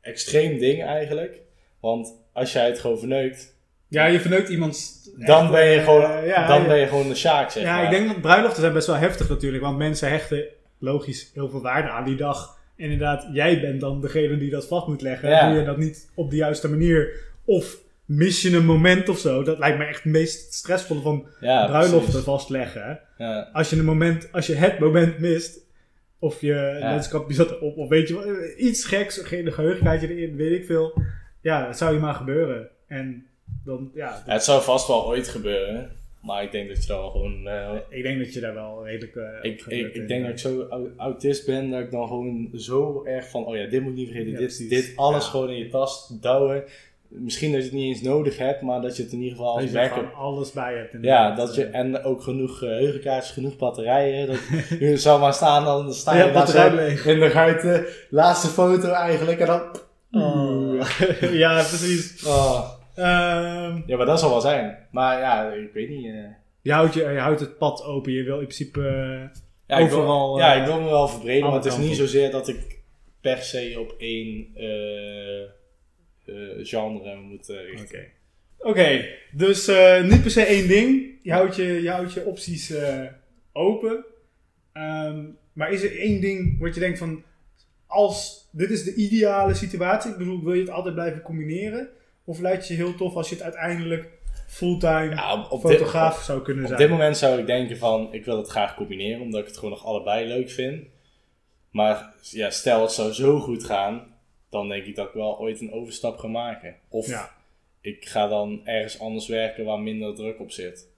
[0.00, 1.40] extreem ding eigenlijk.
[1.80, 3.56] Want als jij het gewoon verneukt,
[3.88, 5.10] Ja, je verneukt iemands...
[5.16, 6.66] dan echt, ben je eh, gewoon, ja, dan ja.
[6.66, 7.84] ben je gewoon de Sjaak, zeg Ja, maar.
[7.84, 10.44] ik denk dat bruiloften zijn best wel heftig natuurlijk, want mensen hechten
[10.78, 12.57] logisch heel veel waarde aan die dag.
[12.78, 15.28] Inderdaad, jij bent dan degene die dat vast moet leggen.
[15.30, 15.48] Ja.
[15.50, 17.14] Doe je dat niet op de juiste manier
[17.44, 19.42] of mis je een moment of zo.
[19.42, 22.24] Dat lijkt me echt het meest stressvolle van ja, bruiloften precies.
[22.24, 23.00] vastleggen.
[23.18, 25.58] Ja, Als je, een moment, als je het moment mist,
[26.18, 26.90] of je Ja.
[26.90, 31.02] landschapje zat erop, of weet je wat, iets geks, geen geheugenkaartje erin, weet ik veel.
[31.40, 32.68] Ja, dat zou je maar gebeuren.
[32.86, 33.26] En
[33.64, 35.90] dan, ja, Ja, het zou vast wel ooit gebeuren.
[36.20, 37.46] Maar ik denk dat je dan gewoon...
[37.46, 39.16] eh, ik denk dat je daar wel redelijk...
[39.16, 42.48] eh, ik, ik, ik denk dat ik zo au- autist ben dat ik dan gewoon
[42.54, 43.44] zo erg van...
[43.46, 44.32] Oh ja, dit moet niet vergeten.
[44.32, 45.30] Ja, dit, dit alles Ja.
[45.30, 46.64] gewoon in je tas douwen.
[47.08, 49.52] Misschien dat je het niet eens nodig hebt, maar dat je het in ieder geval
[49.52, 49.96] Dat als je backup...
[49.96, 50.96] gewoon alles bij hebt.
[51.04, 54.26] Ja, dat je, en ook genoeg uh, geheugenkaartjes, genoeg batterijen.
[54.26, 54.38] Dat,
[54.80, 57.06] je zou maar staan, dan sta je Ja, daar batterij leeg.
[57.06, 57.84] in de ruiten.
[58.10, 59.62] Laatste foto eigenlijk en dan...
[60.12, 60.80] Oh.
[61.44, 62.24] ja, precies.
[62.26, 62.68] Oh.
[62.98, 64.78] Ehm, Ja, maar dat zal wel zijn.
[64.90, 66.04] Maar ja, ik weet niet...
[66.04, 66.24] eh.
[66.62, 68.12] je, houdt je, je houdt het pad open.
[68.12, 68.80] Je wil in principe...
[69.66, 71.96] Ja, ik wil, Overal, ja, eh, ik wil me wel verbreden, maar het is niet
[71.96, 72.80] zozeer dat ik
[73.20, 75.44] per se op één eh,
[76.62, 78.06] genre moet richten.
[78.58, 81.18] Oké, dus eh, niet per se één ding.
[81.22, 82.74] Je houdt je, je, houdt je opties
[83.52, 84.04] open.
[84.72, 87.22] Ehm, maar is er één ding wat je denkt van...
[87.86, 90.10] Als dit is de ideale situatie.
[90.10, 91.88] Ik bedoel, wil je het altijd blijven combineren?
[92.28, 94.08] Of lijkt het je heel tof als je het uiteindelijk
[94.46, 96.80] fulltime Ja, op, op dit, fotograaf zou kunnen op zijn?
[96.80, 99.70] dit moment zou ik denken van, ik wil het graag combineren, omdat ik het gewoon
[99.70, 100.86] nog allebei leuk vind.
[101.70, 104.14] Maar ja, stel het zou zo goed gaan,
[104.50, 106.76] dan denk ik dat ik wel ooit een overstap ga maken.
[106.88, 107.30] Of Ja.
[107.80, 110.88] ik ga dan ergens anders werken waar minder druk op zit.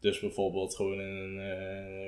[0.00, 1.40] Dus bijvoorbeeld gewoon in een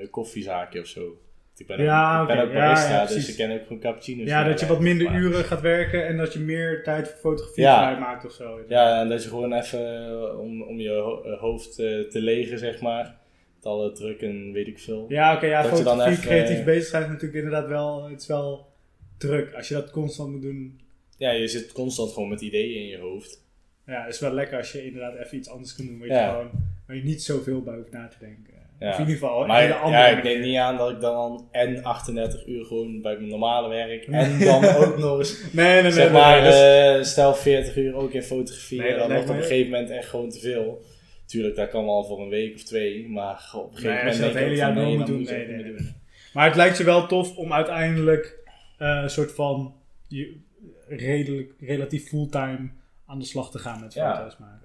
[0.01, 1.17] eh, koffiezaakje of zo.
[1.57, 3.79] Ik ben Ja, ook, ik ben ook Ja, barista, ja, dus ik ken ook gewoon
[3.79, 4.27] cappuccino's.
[4.27, 7.17] Ja, dat je wat minder Maar- uren gaat werken en dat je meer tijd voor
[7.19, 7.77] fotografie Ja.
[7.87, 8.59] vrijmaakt of zo.
[8.67, 12.59] Ja, en dat je gewoon even eh, om, om je eh, hoofd eh, te legen,
[12.59, 13.15] zeg maar.
[13.55, 15.05] Met alle druk en weet ik veel.
[15.09, 18.09] Ja, oké, ja, Dat je dan fotografie, even, creatief bezig zijn is natuurlijk inderdaad wel,
[18.09, 18.67] het is wel
[19.17, 19.53] druk.
[19.53, 20.79] Als je dat constant moet doen,
[21.17, 23.41] Ja, je zit constant gewoon met ideeën in je hoofd.
[23.85, 26.29] ja, is wel lekker als je inderdaad even iets anders kan doen waar je, Ja.
[26.31, 26.51] gewoon,
[26.87, 28.52] waar je niet zoveel bij hoeft na te denken.
[28.83, 28.89] Ja.
[28.89, 31.47] Of in ieder geval Maar hele andere ja, ik neem niet aan dat ik dan
[31.51, 35.81] en 38 uur gewoon bij mijn normale werk en dan ook nog eens, Nee, nee,
[35.81, 35.91] nee.
[35.91, 39.17] zeg nee, maar, nee, eh, stel 40 uur ook in fotografie Nee, en dat dan
[39.17, 40.81] nog op een gegeven moment echt gewoon te veel.
[41.25, 44.07] Tuurlijk, dat kan wel voor een week of twee, maar op een gegeven nee, moment
[44.07, 45.95] als je dat hele jaar door nee, moet doen, nee, doen.
[46.33, 48.39] Maar het lijkt je wel tof om uiteindelijk
[48.77, 49.75] eh, een soort van
[50.07, 50.37] je,
[50.87, 52.69] redelijk, relatief fulltime
[53.05, 54.17] aan de slag te gaan met Ja.
[54.17, 54.62] foto's maken.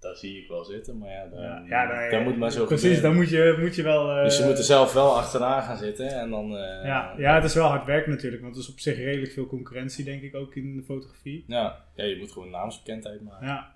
[0.00, 2.64] Dat zie ik wel zitten, maar ja, dan, Ja, ja, nee, dat moet maar zo
[2.64, 3.02] Precies, gebeuren.
[3.10, 4.10] dan moet je, moet je wel...
[4.10, 6.56] eh, Dus je moet er zelf wel achterna gaan zitten en dan...
[6.56, 9.32] eh, ja, ja, het is wel hard werk natuurlijk, want er is op zich redelijk
[9.32, 11.44] veel concurrentie, denk ik, ook in de fotografie.
[11.46, 13.46] ja, ja, je moet gewoon naamsbekendheid maken.
[13.46, 13.74] Ja.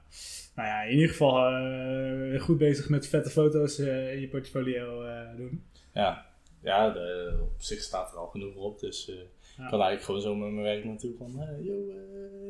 [0.54, 5.02] Nou ja, in ieder geval eh, goed bezig met vette foto's eh, in je portfolio
[5.04, 5.64] eh, doen.
[5.94, 6.26] Ja,
[6.62, 9.14] ja de, op zich staat er al genoeg op, dus eh,
[9.60, 9.64] Ja.
[9.64, 11.88] ik kan eigenlijk gewoon zo met mijn werk naartoe van, eh, yo,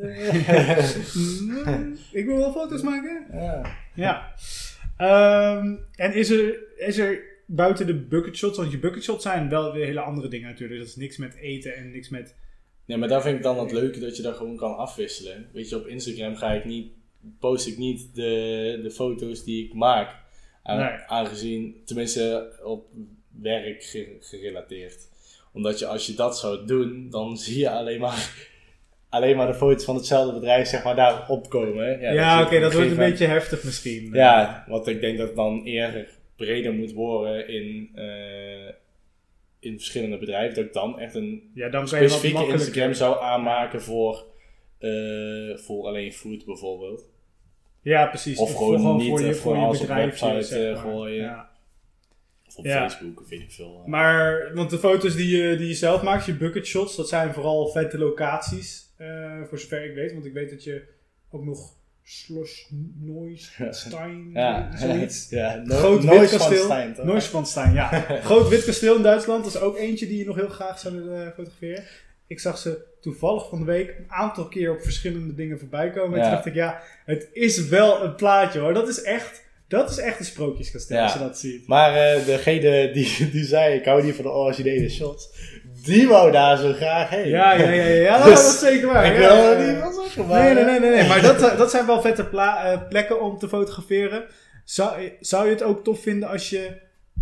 [0.00, 1.86] eh.
[2.12, 3.26] Ik wil wel foto's maken.
[3.32, 3.76] ja.
[3.94, 4.34] Ja.
[4.96, 9.84] Ehm, en is er, is er buiten de bucketshots, want je bucketshots zijn wel weer
[9.86, 10.78] hele andere dingen natuurlijk.
[10.80, 12.34] Dat is niks met eten en niks met...
[12.84, 15.48] Nee, maar daar vind ik dan het leuke dat je dat gewoon kan afwisselen.
[15.52, 16.92] Weet je, op Instagram ga ik niet,
[17.38, 20.16] post ik niet de, de foto's die ik maak.
[20.62, 20.88] Aan- Nee.
[21.06, 22.86] Aangezien, tenminste op
[23.40, 25.08] werk ge- gerelateerd.
[25.52, 28.48] Omdat je als je dat zou doen, dan zie je alleen maar,
[29.08, 32.00] alleen maar de foto's van hetzelfde bedrijf zeg maar daar opkomen.
[32.00, 34.10] Ja, dus oké, dat wordt een beetje heftig misschien.
[34.12, 38.72] Ja, want ik denk dat het dan eerder breder moet worden in, eh,
[39.60, 40.54] in verschillende bedrijven.
[40.54, 42.46] Dat ik dan echt een Ja, dan specifieke.
[42.46, 44.26] Instagram zou aanmaken voor,
[44.78, 47.08] eh, voor alleen food bijvoorbeeld.
[47.82, 48.38] Ja, precies.
[48.38, 49.74] Of gewoon niet, voor je, eh, voor je op
[50.50, 51.22] eh, gooien.
[51.22, 51.49] Ja.
[52.60, 52.88] Op Ja.
[52.90, 53.80] Facebook of weet ik veel.
[53.84, 53.88] eh.
[53.90, 57.32] Maar, want de foto's die je, die je zelf maakt, je bucket shots, dat zijn
[57.32, 58.88] vooral vette locaties.
[58.96, 60.12] eh, voor zover ik weet.
[60.12, 60.82] Want ik weet dat je
[61.30, 65.28] ook nog Schloss Neuschwanstein, ja, zoiets.
[65.40, 66.94] ja, no, Groot Nooit wit van kasteel.
[66.94, 67.04] Toch?
[67.04, 67.88] Neuschwanstein, ja.
[68.24, 69.44] Groot wit kasteel in Duitsland.
[69.44, 71.84] Dat is ook eentje die je nog heel graag zou willen fotograferen.
[72.26, 76.12] Ik zag ze toevallig van de week een aantal keer op verschillende dingen voorbij komen.
[76.12, 76.22] En Ja.
[76.22, 78.74] toen dacht ik, ja, het is wel een plaatje hoor.
[78.74, 81.02] Dat is echt, dat is echt een sprookjeskasteel Ja.
[81.02, 81.66] als je dat ziet.
[81.66, 85.28] Maar eh, degene die, die zei, ik hou niet van de originele shots,
[85.84, 87.28] die wou daar zo graag heen.
[87.28, 89.06] Ja, ja, ja, ja, ja dat, Dus dat is zeker waar.
[89.06, 90.44] ik wil er niet van zeggen, maar...
[90.44, 91.08] Nee, nee, nee, nee, nee.
[91.08, 94.24] Maar dat, eh, dat zijn wel vette eh, plekken om te fotograferen.
[94.64, 96.68] Zou, zou je het ook tof vinden als je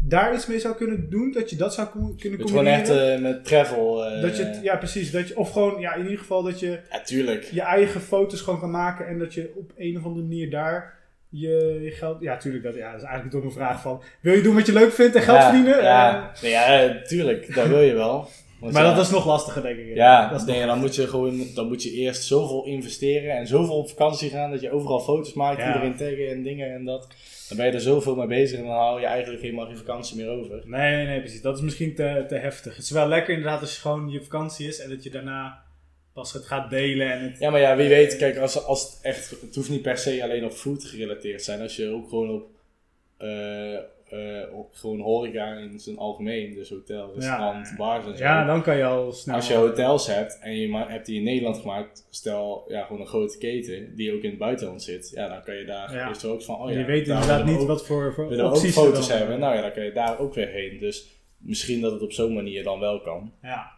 [0.02, 1.32] daar iets mee zou kunnen doen?
[1.32, 2.72] Dat je dat zou kunnen Het gewoon combineren?
[2.80, 4.04] echt eh, met travel.
[4.04, 5.10] eh, dat je het, ja, precies.
[5.10, 7.44] Dat je, of gewoon, ja, in ieder geval dat je ja, tuurlijk.
[7.44, 10.97] je eigen foto's gewoon kan maken en dat je op een of andere manier daar
[11.30, 12.20] je, je geld...
[12.20, 14.02] Ja, tuurlijk, dat, ja, dat is eigenlijk toch een vraag van...
[14.20, 15.82] Wil je doen wat je leuk vindt en geld ja, verdienen?
[15.82, 18.28] Ja, Eh, nee, ja, eh, tuurlijk, dat wil je wel.
[18.60, 19.94] Want maar ja, dat is nog lastiger, denk ik.
[19.94, 23.46] Ja, dat is nee, dan moet je gewoon, dan moet je eerst zoveel investeren en
[23.46, 25.66] zoveel op vakantie gaan dat je overal foto's maakt, Ja.
[25.66, 27.06] iedereen taggen en dingen en dat.
[27.48, 30.16] Dan ben je er zoveel mee bezig en dan hou je eigenlijk helemaal geen vakantie
[30.16, 30.62] meer over.
[30.64, 31.42] Nee, nee, nee, precies.
[31.42, 32.74] Dat is misschien te, te heftig.
[32.76, 35.62] Het is wel lekker inderdaad als je gewoon je vakantie is en dat je daarna
[36.18, 37.38] pas het gaat delen en het...
[37.38, 40.22] Ja, maar ja, wie weet, kijk, als, als het echt, het hoeft niet per se
[40.22, 41.60] alleen op food gerelateerd te zijn.
[41.60, 42.46] Als je ook gewoon op,
[43.16, 48.24] eh, eh, op gewoon horeca in zijn algemeen, dus hotel, restaurant, bars en zo.
[48.24, 49.34] Ja, dan kan je al snel...
[49.34, 53.06] Als je hotels hebt en je hebt die in Nederland gemaakt, stel ja, gewoon een
[53.06, 56.12] grote keten die ook in het buitenland zit, ja, dan kan je daar Ja.
[56.24, 58.66] ook van, oh ja, je weet inderdaad niet ook- wat voor, voor willen we ook
[58.66, 59.38] foto's hebben.
[59.38, 60.78] Nou ja, dan kan je daar ook weer heen.
[60.78, 63.32] Dus misschien dat het op zo'n manier dan wel kan.
[63.42, 63.70] Ja.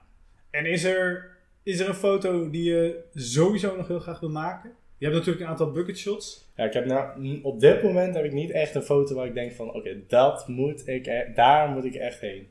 [0.51, 4.71] En is er, is er een foto die je sowieso nog heel graag wil maken?
[4.99, 6.49] Je hebt natuurlijk een aantal bucket shots.
[6.57, 9.35] Ja, ik heb nou, op dit moment heb ik niet echt een foto waar ik
[9.35, 12.49] denk van, oké, dat moet ik, e- daar moet ik echt heen.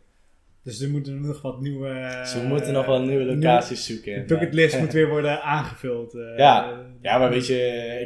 [0.63, 2.17] Dus er moeten nog wat nieuwe...
[2.21, 4.13] Dus we moeten nog wel nieuwe locaties zoeken.
[4.13, 6.13] De bucketlist moet weer worden aangevuld.
[6.13, 6.37] eh.
[6.37, 6.79] Ja.
[7.01, 7.55] Ja, maar weet je,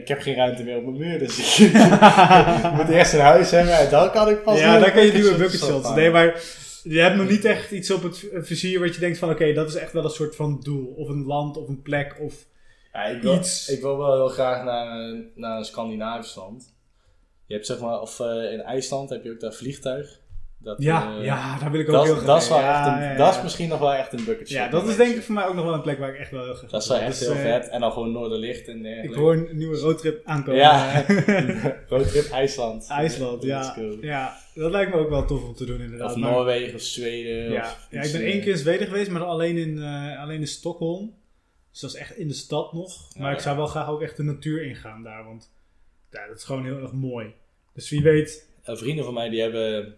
[0.02, 1.74] ik heb geen ruimte meer op mijn muur, dus ik
[2.78, 5.36] moet eerst een huis hebben en dan kan ik pas ja, dan kan je nieuwe
[5.36, 5.96] bucket shots.
[5.96, 6.42] Nee, maar
[6.84, 9.30] je hebt nog niet echt iets op het vizier wat je denkt van...
[9.30, 10.86] Oké, dat is echt wel een soort van doel.
[10.86, 12.46] Of een land, of een plek, of...
[12.94, 13.70] Ja, ik, wil, Iets.
[13.70, 16.74] ik wil wel heel graag naar, naar een Scandinavisch land.
[17.46, 20.20] Je hebt zeg maar, of eh, in IJsland heb je ook daar vliegtuig.
[20.64, 22.68] Dat, Ja, eh, ja, daar wil ik ook dat, heel graag dat, is wel heen.
[22.68, 23.18] echt Ja, een, ja, ja.
[23.18, 24.50] dat is misschien nog wel echt een bucket.
[24.50, 26.32] Ja, dat is denk ik voor mij ook nog wel een plek waar ik echt
[26.32, 27.70] wel heel graag Dat is wel echt Dus, heel eh, vet.
[27.70, 29.20] En dan gewoon Noorderlicht en Ik dergelijke.
[29.20, 30.60] hoor een nieuwe roadtrip aankomen.
[30.60, 31.06] Ja.
[31.90, 32.88] Roadtrip IJsland.
[32.90, 33.76] IJsland, ja.
[34.02, 34.38] ja.
[34.56, 36.12] Dat lijkt me ook wel tof om te doen inderdaad.
[36.12, 37.52] Of Maar- Noorwegen of Zweden.
[37.52, 37.62] ja.
[37.62, 40.40] of ja, ik ben eh, één keer in Zweden geweest, maar alleen in, eh, alleen
[40.40, 41.14] in Stockholm.
[41.72, 43.18] Dus dat is echt in de stad nog.
[43.18, 45.52] Maar ik zou wel graag ook echt de natuur ingaan daar, want
[46.12, 47.34] ja, dat is gewoon heel erg mooi.
[47.74, 49.96] Dus wie weet, eh, vrienden van mij die hebben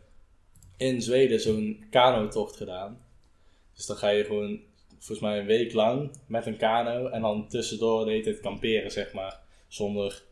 [0.77, 2.97] in Zweden zo'n kanotocht gedaan.
[3.75, 4.59] Dus dan ga je gewoon
[4.89, 8.91] volgens mij een week lang met een kano en dan tussendoor de hele tijd kamperen,
[8.91, 9.39] zeg maar.
[9.67, 10.23] Zonder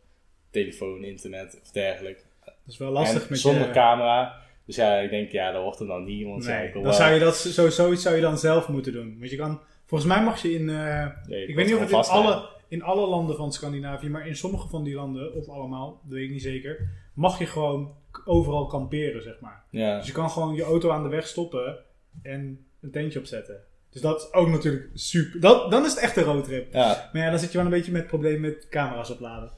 [0.50, 2.22] telefoon, internet of dergelijke.
[2.46, 3.74] dat is wel lastig en met zonder je...
[3.74, 4.42] camera.
[4.66, 6.26] Dus ja, ik denk, ja, dat wordt er dan niet.
[6.26, 9.16] Want Nee, dan wel- zou je dat, zo, zoiets zou je dan zelf moeten doen.
[9.20, 11.06] Want je kan, volgens mij mag je in, eh,
[11.48, 14.68] ik weet niet of het in alle, in alle landen van Scandinavië, maar in sommige
[14.68, 17.96] van die landen, of allemaal, dat weet ik niet zeker, mag je gewoon
[18.26, 19.64] overal kamperen, zeg maar.
[19.70, 19.98] Ja.
[19.98, 21.78] Dus je kan gewoon je auto aan de weg stoppen
[22.22, 23.64] en een tentje opzetten.
[23.90, 25.40] Dus dat is ook natuurlijk super.
[25.40, 26.74] Dat, dan is het echt een roadtrip.
[26.74, 29.52] Ja, Maar ja, dan zit je wel een beetje met het probleem met camera's opladen.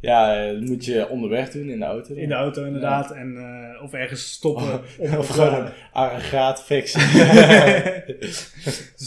[0.00, 2.08] Ja, eh, dat moet je onderweg doen in de auto.
[2.08, 2.18] dan.
[2.18, 3.10] In de auto inderdaad.
[3.10, 4.80] En, eh, of ergens stoppen.
[5.18, 7.00] of gewoon een aggregaat fixen.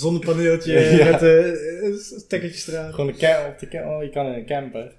[0.02, 1.12] Zonnepaneeltje Ja.
[1.12, 2.94] met uh, stekkertjes eraan.
[2.94, 4.92] gewoon een op de oh, je kan in een camper.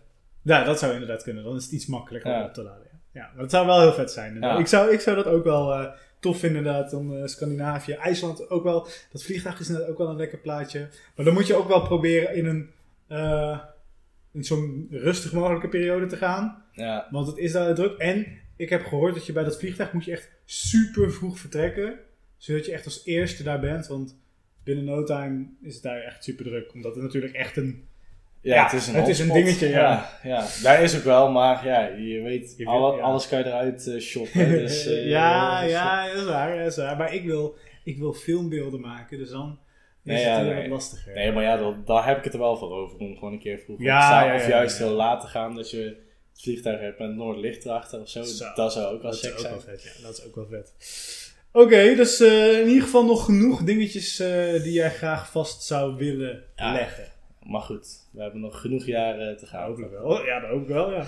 [0.42, 1.44] Ja, dat zou inderdaad kunnen.
[1.44, 2.87] Dan is het iets makkelijker om op te laden.
[3.12, 4.42] Ja, maar het zou wel heel vet zijn.
[4.59, 5.87] Ik, zou, ik zou dat ook wel eh,
[6.20, 6.92] tof vinden inderdaad.
[6.92, 8.87] Om eh, Scandinavië, IJsland ook wel.
[9.12, 10.88] Dat vliegtuig is inderdaad ook wel een lekker plaatje.
[11.16, 12.70] Maar dan moet je ook wel proberen in een...
[14.33, 16.62] eh, in zo'n rustig mogelijke periode te gaan.
[16.73, 17.99] Ja, Want het is daar druk.
[17.99, 21.99] En ik heb gehoord dat je bij dat vliegtuig moet je echt super vroeg vertrekken.
[22.37, 23.87] Zodat je echt als eerste daar bent.
[23.87, 24.18] Want
[24.64, 26.75] binnen no time is het daar echt super druk.
[26.75, 27.85] Omdat het natuurlijk echt een...
[28.40, 29.81] ja, Ja, het is een, het is een dingetje, ja.
[29.81, 30.18] ja.
[30.23, 30.47] ja.
[30.62, 33.03] Daar is ook wel, maar ja, je weet, Je alle- ja.
[33.03, 34.49] alles kan je eruit eh, shoppen.
[34.61, 36.97] Dus, eh, ja, dus, ja, dat is waar, dat is waar.
[36.97, 39.18] Maar ik wil, ik wil filmbeelden maken.
[39.18, 39.59] Dus dan
[40.04, 40.68] is Nee, het ja, nee.
[40.68, 41.14] lastiger.
[41.14, 42.98] Nee, maar ja, dat, daar heb ik het er wel voor over.
[42.98, 44.34] Om gewoon een keer vroeg op Ja, te staan.
[44.36, 45.54] of juist heel laat te gaan.
[45.54, 45.98] Dat je
[46.32, 48.22] het vliegtuig hebt met Noordlicht erachter of zo.
[48.22, 48.44] Zo.
[48.54, 49.52] Dat zou ook wel sick ook zijn.
[49.52, 50.02] wel vet, ja.
[50.02, 50.72] Dat is ook wel vet.
[51.52, 55.96] Oké, dus eh, in ieder geval nog genoeg dingetjes eh, die jij graag vast zou
[55.96, 56.72] willen Ja.
[56.72, 57.04] leggen.
[57.42, 59.68] Maar goed, we hebben nog genoeg jaren te gaan.
[59.70, 60.24] ook wel.
[60.24, 61.04] Ja, dat ook wel, ja.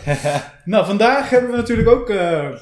[0.65, 2.11] nou, vandaag hebben we natuurlijk ook...
[2.11, 2.57] eh,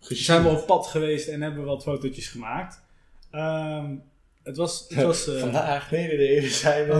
[0.00, 2.82] zijn we op pad geweest en hebben we wat fotootjes gemaakt.
[3.30, 3.94] Ehm,
[4.42, 4.86] het was...
[4.88, 6.98] Het was eh, Vandaag, nee, nee, nee, we zijn eh,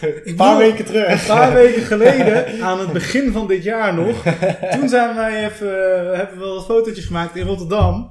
[0.00, 1.20] een paar bedoel, weken terug.
[1.20, 4.22] Een paar weken geleden, aan het begin van dit jaar nog,
[4.78, 5.68] toen zijn wij even,
[6.16, 8.10] hebben we wel wat fotootjes gemaakt in Rotterdam.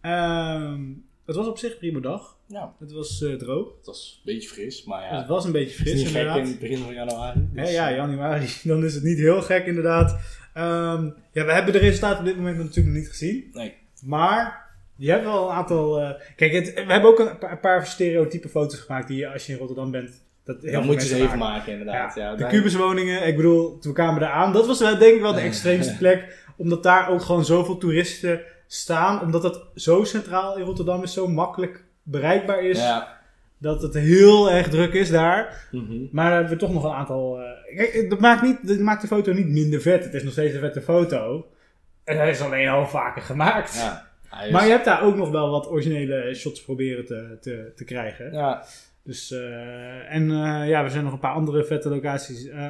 [0.00, 0.80] Ehm,
[1.26, 2.38] het was op zich een prima dag.
[2.46, 3.68] Ja, Het was eh, droog.
[3.76, 5.18] het was een beetje fris, maar ja.
[5.18, 6.44] Het was een beetje het is fris niet gek inderdaad.
[6.44, 7.48] in het begin van januari.
[7.52, 8.46] Dus, ja, januari.
[8.62, 10.18] Dan is het niet heel gek inderdaad.
[10.54, 13.50] Ehm, ja, we hebben de resultaten op dit moment natuurlijk nog niet gezien.
[13.52, 13.74] Nee.
[14.02, 14.69] Maar
[15.00, 16.00] je hebt wel een aantal...
[16.00, 19.32] eh, kijk, het, we hebben ook een paar, een paar stereotype foto's gemaakt die je
[19.32, 20.28] als je in Rotterdam bent...
[20.44, 21.38] Dat heel Dan moet je ze even maken.
[21.38, 22.14] maken, inderdaad.
[22.14, 24.52] Ja, de kubuswoningen, ik bedoel, toen kwamen we daar aan.
[24.52, 26.44] Dat was wel, denk ik wel de extreemste plek.
[26.56, 29.20] Omdat daar ook gewoon zoveel toeristen staan.
[29.20, 32.78] Omdat het zo centraal in Rotterdam is, zo makkelijk bereikbaar is.
[32.78, 33.18] Ja.
[33.58, 35.68] Dat het heel erg druk is daar.
[35.70, 36.06] Mhm.
[36.12, 37.38] Maar daar hebben we toch nog een aantal...
[37.40, 40.04] eh, kijk, dat maakt, niet, dat maakt de foto niet minder vet.
[40.04, 41.46] Het is nog steeds een vette foto.
[42.04, 43.74] En hij is alleen al vaker gemaakt.
[43.74, 44.09] Ja.
[44.44, 47.84] Is- Maar je hebt daar ook nog wel wat originele shots proberen te, te, te
[47.84, 48.32] krijgen.
[48.32, 48.64] ja.
[49.04, 52.66] Dus, eh, en eh, ja, we zijn nog een paar andere vette locaties eh,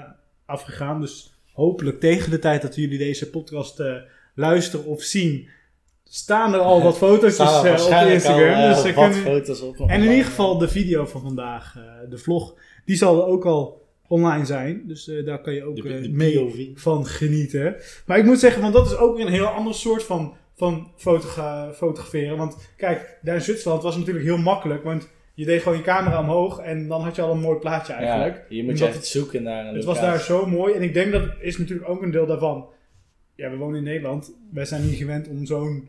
[0.47, 1.01] afgegaan.
[1.01, 3.95] Dus hopelijk tegen de tijd dat jullie deze podcast eh,
[4.35, 5.49] luisteren of zien,
[6.05, 8.55] staan er al wat foto's er op Instagram.
[8.55, 9.81] al, dus wat kunnen- foto's op.
[9.89, 13.87] en in ieder geval de video van vandaag, eh, de vlog, die zal ook al
[14.09, 14.83] online zijn.
[14.87, 16.67] Dus eh, daar kan je ook De- eh, de mee POV.
[16.75, 17.77] van genieten.
[18.07, 20.93] Maar ik moet zeggen, want dat is ook weer een heel ander soort van, van
[20.97, 22.37] fotogra- fotograferen.
[22.37, 24.85] Want kijk, daar in Zwitserland was het natuurlijk heel makkelijk.
[24.85, 27.93] Want je deed gewoon je camera omhoog en dan had je al een mooi plaatje
[27.93, 28.37] eigenlijk.
[28.37, 30.75] Ja, hier moet je echt zoeken naar een Het was daar zo mooi.
[30.75, 32.67] En ik denk dat is natuurlijk ook een deel daarvan.
[33.37, 34.33] Ja, we wonen in Nederland.
[34.53, 35.89] Wij zijn niet gewend om zo'n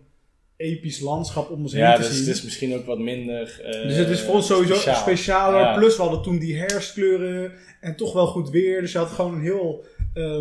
[0.58, 2.26] episch landschap om ons Ja, heen te dus zien.
[2.28, 4.96] het is misschien ook wat minder eh, Dus het is voor ons sowieso speciaal.
[5.02, 5.60] specialer.
[5.60, 5.74] Ja.
[5.78, 8.82] Plus we hadden toen die herfstkleuren en toch wel goed weer.
[8.82, 9.84] Dus je had gewoon een heel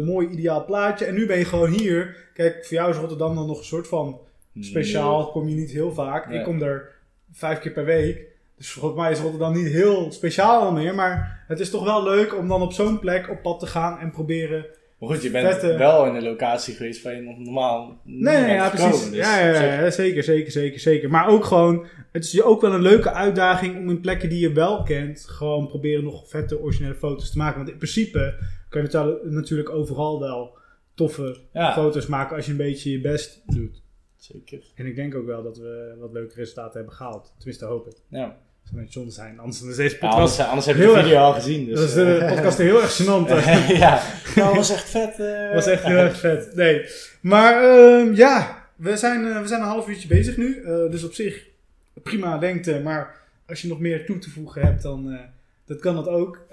[0.05, 1.05] mooi ideaal plaatje.
[1.05, 2.17] En nu ben je gewoon hier.
[2.35, 4.19] Kijk, voor jou is Rotterdam dan nog een soort van
[4.61, 5.31] speciaal.
[5.31, 6.29] Kom je niet heel vaak.
[6.29, 6.39] Nee.
[6.39, 6.89] Ik kom er
[7.33, 8.29] vijf keer per week.
[8.57, 10.95] Dus volgens mij is Rotterdam niet heel speciaal meer.
[10.95, 13.99] Maar het is toch wel leuk om dan op zo'n plek op pad te gaan
[13.99, 14.67] en proberen
[14.99, 18.53] Maar goed, je bent Vette- wel in een locatie geweest waar je nog normaal Nee,
[18.55, 19.11] ja, precies.
[19.11, 21.11] dus ja, ja, ja, zeker, zeker, zeker, zeker.
[21.11, 24.53] Maar ook gewoon, het is ook wel een leuke uitdaging om in plekken die je
[24.53, 27.57] wel kent, gewoon proberen nog vette originele foto's te maken.
[27.57, 28.35] Want in principe
[28.71, 30.57] kan je natu- natuurlijk overal wel
[30.95, 31.73] toffe Ja.
[31.73, 33.83] foto's maken als je een beetje je best doet.
[34.17, 34.63] Zeker.
[34.75, 37.35] En ik denk ook wel dat we wat leuke resultaten hebben gehaald.
[37.37, 37.97] Tenminste, hoop ik.
[38.09, 38.37] Ja.
[38.63, 39.39] Zou net zonde zijn.
[39.39, 40.39] Anders is deze Ja, podcast...
[40.39, 41.65] anders, anders heb je de video al gezien.
[41.67, 43.29] Dus, dat is de eh, podcast heel erg gênant.
[43.85, 44.03] ja,
[44.45, 45.17] dat was echt vet.
[45.17, 46.55] Dat was echt heel erg vet.
[46.55, 46.87] Nee.
[47.21, 50.63] Maar ehm, ja, we zijn, eh, we zijn een half uurtje bezig nu.
[50.91, 51.47] Dus op zich
[52.03, 52.81] prima lengte.
[52.81, 55.19] Maar als je nog meer toe te voegen hebt, dan
[55.65, 56.47] dat kan dat ook.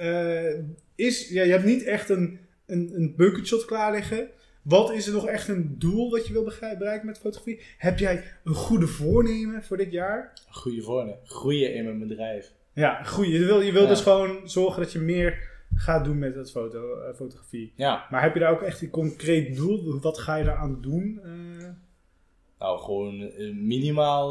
[0.98, 4.28] Is, ja, je hebt niet echt een, een, een bucketshot klaar liggen.
[4.62, 6.44] Wat is er nog echt een doel wat je wil
[6.78, 7.62] bereiken met fotografie?
[7.78, 10.34] Heb jij een goede voornemen voor dit jaar?
[10.50, 11.16] Goeie voorne.
[11.24, 12.52] Groeien in mijn bedrijf.
[12.74, 13.28] Ja, goed.
[13.28, 13.88] Je wil, je wil Ja.
[13.88, 17.74] dus gewoon zorgen dat je meer gaat doen met het foto, eh, fotografie.
[17.76, 20.00] Ja, Maar heb je daar ook echt een concreet doel?
[20.00, 21.20] Wat ga je daaraan doen?
[21.24, 21.68] Eh,
[22.60, 24.30] nou gewoon eh, minimaal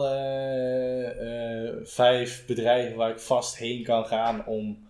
[1.85, 4.86] vijf bedrijven waar ik vast heen kan gaan om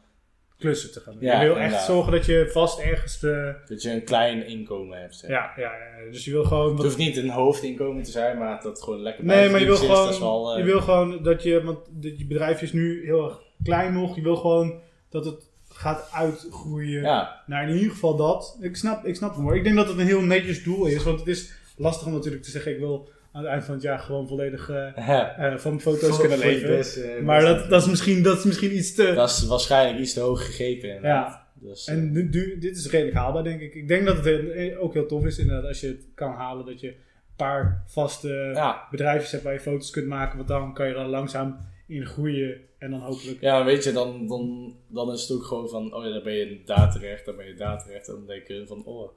[0.59, 1.23] klussen te gaan doen.
[1.23, 3.23] Ja, je wil echt zorgen dat je vast ergens...
[3.23, 5.14] eh, dat je een klein inkomen hebt.
[5.16, 5.31] zeg.
[5.31, 6.73] ja, ja, ja, dus je wil gewoon...
[6.75, 9.61] Het hoeft niet een hoofdinkomen te zijn, maar dat het gewoon lekker bij nee, maar
[9.61, 11.62] je wil, gewoon, dat is wel, eh, je wil gewoon dat je...
[11.62, 14.16] Want dat je bedrijf is nu heel erg klein nog.
[14.16, 18.59] Je wil gewoon dat het gaat uitgroeien Ja, naar in ieder geval dat.
[18.61, 19.57] Ik snap, ik snap het hoor.
[19.57, 21.03] Ik denk dat het een heel netjes doel is.
[21.03, 22.73] Want het is lastig om natuurlijk te zeggen...
[22.73, 25.09] Ik wil aan het eind van het jaar gewoon volledig eh,
[25.53, 26.68] eh, van foto's kunnen leven.
[26.68, 29.12] best, eh, maar best- dat, dat, is misschien, dat is misschien iets te...
[29.14, 30.88] dat is waarschijnlijk iets te hoog gegrepen.
[30.88, 31.33] inderdaad.
[31.33, 31.44] Ja.
[31.68, 33.75] Dus, En nu, nu- dit is redelijk haalbaar, denk ik.
[33.75, 36.66] Ik denk dat het heel- ook heel tof is, inderdaad, als je het kan halen.
[36.66, 36.94] Dat je een
[37.37, 38.87] paar vaste ja.
[38.90, 40.37] bedrijfjes hebt waar je foto's kunt maken.
[40.37, 42.61] Want dan kan je dan langzaam in groeien.
[42.79, 43.40] En dan hopelijk...
[43.40, 46.35] Ja, weet je, dan, dan, dan is het ook gewoon van, oh ja, dan ben
[46.35, 48.09] je daar terecht, dan ben je daar terecht.
[48.09, 49.11] En dan denk je van, oh,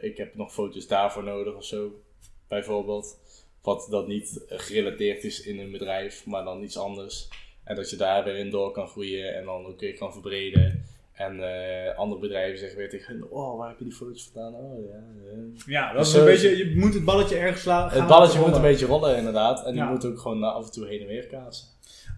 [0.00, 2.02] ik heb nog foto's daarvoor nodig of zo,
[2.48, 3.18] bijvoorbeeld.
[3.64, 7.28] Wat dat niet gerelateerd is in een bedrijf, maar dan iets anders.
[7.64, 10.84] En dat je daar weer in door kan groeien en dan ook weer kan verbreden.
[11.12, 14.60] En eh, andere bedrijven zeggen weer tegen oh, waar heb je die foto's vandaan?
[14.60, 15.42] Oh ja, ja.
[15.66, 16.56] Ja, dat is Zo een is beetje...
[16.56, 17.90] Je moet het balletje ergens slaan.
[17.90, 19.64] Het balletje moet een beetje rollen inderdaad.
[19.64, 21.66] En die moet ook gewoon af en toe heen en weer kaatsen.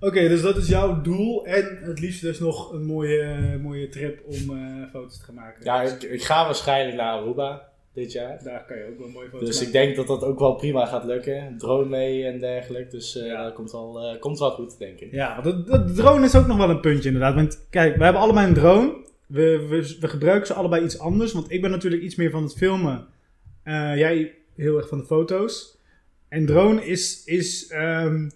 [0.01, 1.47] Oké, dus dat is jouw doel.
[1.47, 5.65] En het liefst dus nog een mooie, mooie trip om eh, foto's te gaan maken.
[5.65, 8.43] Ja, ik, ik ga waarschijnlijk naar Aruba dit jaar.
[8.43, 10.87] Daar kan je ook wel mooie foto's Dus ik denk dat dat ook wel prima
[10.87, 11.55] gaat lukken.
[11.59, 12.91] Drone mee en dergelijke.
[12.91, 13.43] Dus eh Ja.
[13.45, 15.13] dat komt wel, eh, komt wel goed, denk ik.
[15.13, 17.35] Ja, de, de drone is ook nog wel een puntje inderdaad.
[17.35, 19.05] Want kijk, we hebben allebei een drone.
[19.27, 21.33] We, we, we gebruiken ze allebei iets anders.
[21.33, 23.07] Want ik ben natuurlijk iets meer van het filmen.
[23.63, 25.79] Eh, jij heel erg van de foto's.
[26.29, 27.25] En drone is...
[27.25, 28.29] is ehm,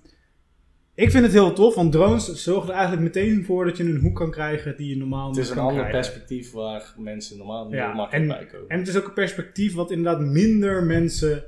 [1.00, 4.00] ik vind het heel tof, want drones zorgen er eigenlijk meteen voor dat je een
[4.00, 6.00] hoek kan krijgen die je normaal Het niet is een kan ander krijgen.
[6.00, 8.68] perspectief waar mensen normaal niet Ja, makkelijk bij komen.
[8.68, 11.44] En het is ook een perspectief wat inderdaad minder mensen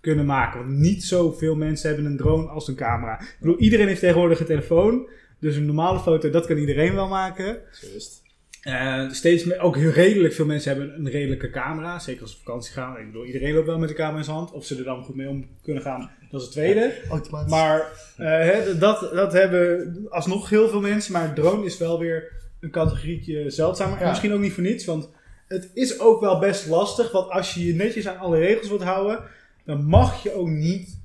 [0.00, 0.60] kunnen maken.
[0.60, 3.20] Want niet zoveel mensen hebben een drone als een camera.
[3.20, 5.08] Ik bedoel, iedereen heeft tegenwoordig een telefoon.
[5.38, 7.46] Dus een normale foto, dat kan iedereen wel maken.
[7.46, 8.22] Het.
[8.60, 11.98] Eh, steeds meer, ook heel redelijk veel mensen hebben een redelijke camera.
[11.98, 12.98] Zeker als ze op vakantie gaan.
[12.98, 14.52] Ik bedoel, iedereen loopt wel met een camera in zijn hand.
[14.52, 16.92] Of ze er dan goed mee om kunnen gaan, dat is het tweede.
[17.10, 17.50] Automatisch.
[17.50, 17.80] Maar
[18.16, 21.12] eh, hè, dat, dat hebben alsnog heel veel mensen.
[21.12, 23.96] Maar drone is wel weer een categorietje zeldzamer.
[23.98, 24.08] En Ja.
[24.08, 24.84] misschien ook niet voor niets.
[24.84, 25.10] Want
[25.48, 27.12] het is ook wel best lastig.
[27.12, 29.20] Want als je je netjes aan alle regels wilt houden,
[29.64, 31.00] dan mag je ook niet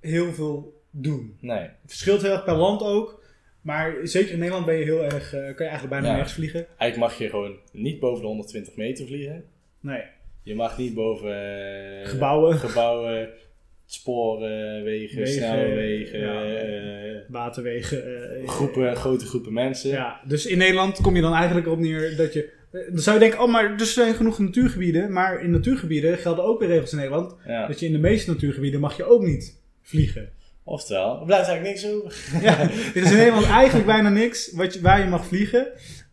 [0.00, 1.36] heel veel doen.
[1.40, 1.58] Nee.
[1.58, 3.18] Het verschilt heel erg per land ook.
[3.60, 6.12] Maar zeker in Nederland ben je heel erg, eh, kan je eigenlijk bijna Ja.
[6.12, 6.66] nergens vliegen.
[6.78, 9.44] Eigenlijk mag je gewoon niet boven de 120 meter vliegen.
[9.80, 10.02] Nee.
[10.42, 11.30] Je mag niet boven
[12.02, 12.56] eh, Gebouwen.
[12.56, 13.28] gebouwen,
[13.92, 16.44] sporen, wegen, Wegen, snelwegen, ja.
[16.44, 18.04] eh, Waterwegen.
[18.42, 19.90] eh, groepen, grote groepen mensen.
[19.90, 22.52] Ja, dus in Nederland kom je dan eigenlijk erop neer dat je...
[22.72, 25.12] eh, Dan zou je denken, oh, maar er zijn genoeg natuurgebieden.
[25.12, 27.36] Maar in natuurgebieden gelden ook weer regels in Nederland.
[27.46, 27.66] Ja.
[27.66, 30.28] Dat je in de meeste natuurgebieden mag je ook niet vliegen.
[30.64, 32.18] Oftewel, er blijft eigenlijk niks over.
[32.46, 35.66] Ja, er is in Nederland eigenlijk bijna niks wat je, waar je mag vliegen.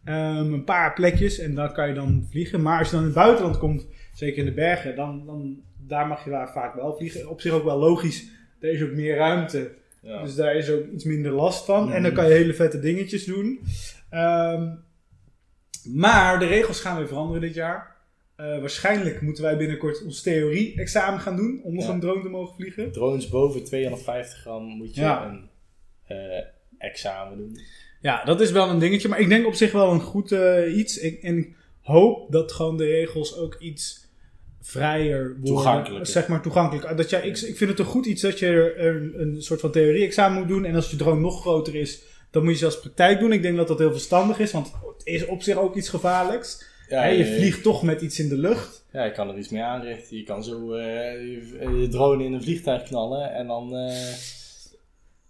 [0.03, 2.61] Ehm, een paar plekjes en dan kan je dan vliegen.
[2.61, 5.57] Maar als je dan in het buitenland komt, zeker in de bergen, dan, dan
[5.87, 7.29] daar mag je daar vaak wel vliegen.
[7.29, 8.27] Op zich ook wel logisch.
[8.59, 9.71] Er is ook meer ruimte.
[10.01, 10.23] Ja.
[10.23, 11.91] Dus daar is ook iets minder last van.
[11.91, 12.21] En dan Mhm.
[12.21, 13.59] kan je hele vette dingetjes doen.
[14.09, 14.69] Ehm,
[15.93, 17.95] maar de regels gaan weer veranderen dit jaar.
[18.35, 21.59] Eh, waarschijnlijk moeten wij binnenkort ons theorie-examen gaan doen.
[21.63, 21.91] Om nog Ja.
[21.93, 22.91] een drone te mogen vliegen.
[22.91, 25.25] Drones boven 250 gram moet je Ja.
[25.27, 25.49] een
[26.07, 26.43] eh,
[26.77, 27.57] examen doen.
[28.01, 29.07] Ja, dat is wel een dingetje.
[29.09, 30.97] Maar ik denk op zich wel een goed eh, iets.
[30.99, 34.06] Ik, en ik hoop dat gewoon de regels ook iets
[34.67, 36.05] vrijer worden.
[36.05, 36.97] Zeg maar toegankelijk.
[36.97, 39.59] Dat jij, ik, ik vind het een goed iets dat je er een, een soort
[39.59, 40.65] van theorie-examen moet doen.
[40.65, 42.01] En als je drone nog groter is,
[42.31, 43.31] dan moet je zelfs praktijk doen.
[43.31, 44.51] Ik denk dat dat heel verstandig is.
[44.51, 46.65] Want het is op zich ook iets gevaarlijks.
[46.89, 48.85] Ja, je vliegt toch met iets in de lucht.
[48.91, 50.17] Ja, je kan er iets mee aanrichten.
[50.17, 54.13] Je kan zo eh, je, je drone in een vliegtuig knallen en dan eh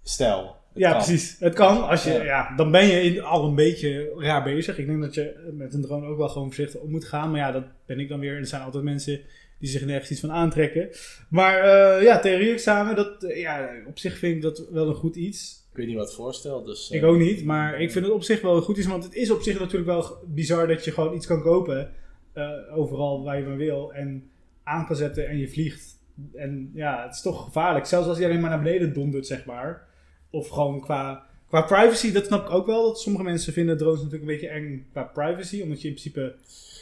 [0.04, 0.56] stel.
[0.80, 1.04] Het ja, kan.
[1.04, 1.36] precies.
[1.40, 1.88] Het kan.
[1.88, 2.24] Als je, Ja.
[2.24, 2.56] ja.
[2.56, 4.78] dan ben je in- al een beetje raar bezig.
[4.78, 7.32] Ik denk dat je met een drone ook wel gewoon voorzichtig om moet gaan.
[7.32, 8.36] Maar ja, dat ben ik dan weer.
[8.38, 9.20] Er zijn altijd mensen
[9.60, 10.90] die zich nergens iets van aantrekken.
[11.30, 15.16] Maar eh, ja, theorie-examen, dat, eh, ja, op zich vind ik dat wel een goed
[15.16, 15.66] iets.
[15.72, 16.90] Ik weet niet wat het voorstelt, dus...
[16.90, 18.88] Ik eh, ook niet, maar ik vind het op zich wel een goed iets.
[18.88, 21.90] Want het is op zich natuurlijk wel bizar dat je gewoon iets kan kopen.
[22.34, 23.94] eh, overal waar je maar wil.
[23.94, 24.30] En
[24.64, 25.96] aan kan zetten en je vliegt.
[26.36, 27.86] En ja, het is toch gevaarlijk.
[27.86, 29.87] Zelfs als je alleen maar naar beneden dondert, zeg maar.
[30.30, 32.84] Of gewoon qua, qua privacy, dat snap ik ook wel.
[32.88, 35.62] Dat sommige mensen vinden drones natuurlijk een beetje eng qua privacy.
[35.62, 36.36] Omdat je in principe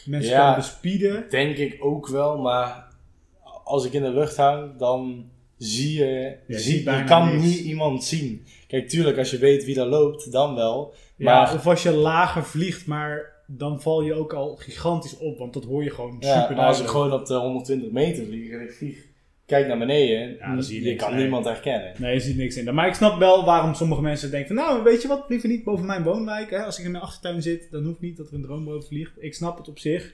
[0.06, 0.46] mensen Ja.
[0.46, 1.26] kan bespieden.
[1.30, 2.88] Denk ik ook wel, maar
[3.64, 6.36] als ik in de lucht hang, dan zie je...
[6.48, 7.44] je zie, kan niks.
[7.44, 8.46] niet iemand zien.
[8.68, 10.94] Kijk, tuurlijk, als je weet wie daar loopt, dan wel.
[11.16, 15.38] Ja, Maar of als je lager vliegt, maar dan val je ook al gigantisch op.
[15.38, 18.26] Want dat hoor je gewoon Ja, super maar als ik gewoon op de 120 meter
[18.26, 18.98] vlieg en ik vlieg,
[19.46, 21.22] kijk naar beneden, Ja, dan zie je je, niks, kan nee.
[21.22, 21.94] niemand herkennen.
[21.98, 22.74] Nee, je ziet niks in.
[22.74, 24.66] Maar ik snap wel waarom sommige mensen denken van...
[24.66, 25.26] Nou, weet je wat?
[25.28, 26.50] Liever niet boven mijn woonwijk.
[26.50, 26.64] Hè?
[26.64, 29.12] Als ik in mijn achtertuin zit, dan hoeft niet dat er een drone boven vliegt.
[29.18, 30.14] Ik snap het op zich.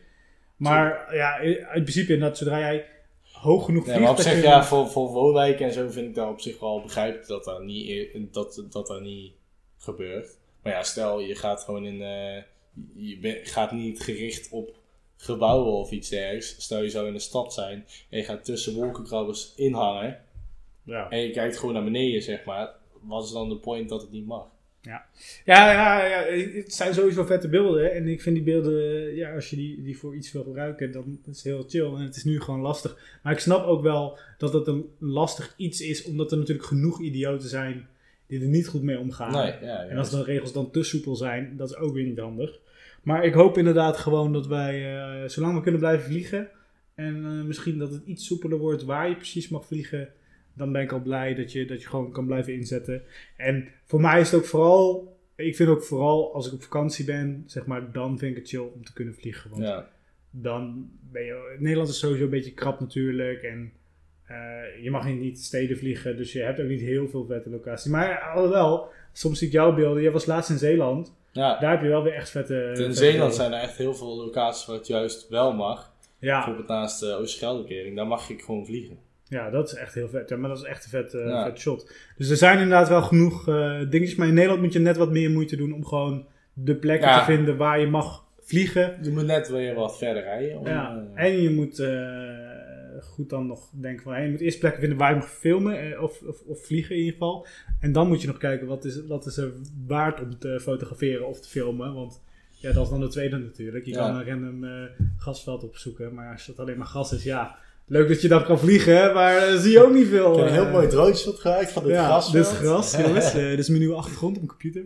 [0.55, 2.85] Maar ja, in principe inderdaad, zodra jij
[3.31, 4.09] hoog genoeg Nee, vliegt...
[4.09, 6.59] maar op zich, je- ja, voor, voor woonwijken en zo vind ik dat op zich
[6.59, 9.31] wel begrijpelijk dat dat niet, e- dat, dat, dat niet
[9.77, 10.37] gebeurt.
[10.63, 12.43] Maar ja, stel je gaat gewoon in, eh,
[12.95, 14.75] je ben- gaat niet gericht op
[15.21, 16.55] gebouwen of iets dergelijks.
[16.63, 20.19] Stel je zou in de stad zijn en je gaat tussen wolkenkrabbers inhangen
[20.83, 21.09] Ja.
[21.09, 22.69] en je kijkt gewoon naar beneden, zeg maar.
[23.01, 24.45] Wat is dan de point dat het niet mag?
[24.81, 25.05] Ja,
[25.45, 27.93] ja, ja, het zijn sowieso vette beelden.
[27.93, 31.19] En ik vind die beelden, ja, als je die, die voor iets wil gebruiken, dan
[31.29, 31.85] is het heel chill.
[31.85, 33.19] En het is nu gewoon lastig.
[33.23, 37.01] Maar ik snap ook wel dat het een lastig iets is, omdat er natuurlijk genoeg
[37.01, 37.87] idioten zijn
[38.27, 39.31] die er niet goed mee omgaan.
[39.31, 42.19] Nee, ja, En als de regels dan te soepel zijn, dat is ook weer niet
[42.19, 42.59] handig.
[43.01, 46.49] Maar ik hoop inderdaad gewoon dat wij, eh, zolang we kunnen blijven vliegen,
[46.95, 50.09] en eh, misschien dat het iets soepeler wordt waar je precies mag vliegen,
[50.53, 53.01] dan ben ik al blij dat je, dat je gewoon kan blijven inzetten.
[53.37, 57.05] En voor mij is het ook vooral, ik vind ook vooral als ik op vakantie
[57.05, 59.49] ben, zeg maar, dan vind ik het chill om te kunnen vliegen.
[59.49, 59.89] Want ja.
[60.29, 63.71] dan ben je, Nederland is sowieso een beetje krap natuurlijk en
[64.23, 67.49] eh, je mag in niet steden vliegen, dus je hebt ook niet heel veel vette
[67.49, 67.91] locaties.
[67.91, 71.59] Maar alhoewel, soms zie ik jouw beelden, jij was laatst in Zeeland, ja.
[71.59, 72.71] daar heb je wel weer echt vette...
[72.85, 75.91] In Zeeland zijn er echt heel veel locaties waar het juist wel mag.
[76.19, 78.97] Ja, Bijvoorbeeld naast de Oosterscheldekering, daar mag ik gewoon vliegen.
[79.27, 80.29] ja, dat is echt heel vet.
[80.29, 81.43] Ja, maar dat is echt een vet, eh, Ja.
[81.43, 81.91] vet shot.
[82.17, 85.11] Dus er zijn inderdaad wel genoeg eh, dingetjes, maar in Nederland moet je net wat
[85.11, 87.19] meer moeite doen om gewoon de plekken Ja.
[87.19, 88.97] te vinden waar je mag vliegen.
[89.01, 90.57] Je moet net weer wat verder rijden.
[90.57, 91.89] Om, Ja, eh, en je moet eh,
[93.03, 95.91] goed dan nog denken van, hey, je moet eerst plekken vinden waar je mag filmen
[95.93, 97.47] eh, of, of, of vliegen in ieder geval.
[97.79, 99.53] En dan moet je nog kijken wat is, wat is er
[99.87, 101.93] waard om te fotograferen of te filmen.
[101.93, 102.21] Want
[102.51, 103.85] ja, dat is dan de tweede natuurlijk.
[103.85, 103.97] Je Ja.
[104.07, 104.83] kan een random eh,
[105.17, 107.57] gasveld opzoeken, maar als het alleen maar gas is, ja,
[107.91, 110.31] leuk dat je dat kan vliegen, hè, maar eh, zie je ook niet veel.
[110.31, 112.31] Ik heb een heel eh, mooi drone shot gemaakt van dit ja, gras.
[112.31, 113.25] dit is gras, jongens.
[113.33, 114.85] Eh, dit is mijn nieuwe achtergrond op mijn computer.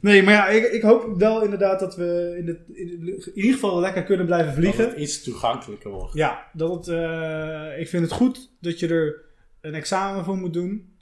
[0.00, 3.36] Nee, maar ja, ik, ik hoop wel inderdaad dat we in, de, in, de- in
[3.36, 4.88] ieder geval lekker kunnen blijven Dat vliegen.
[4.88, 6.14] het iets toegankelijker wordt.
[6.14, 6.86] Ja, dat het,
[7.78, 9.20] ik vind het goed dat je er
[9.60, 10.92] een examen voor moet doen.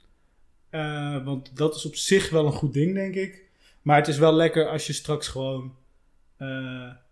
[1.23, 3.41] Want dat is op zich wel een goed ding, denk ik.
[3.81, 5.75] Maar het is wel lekker als je straks gewoon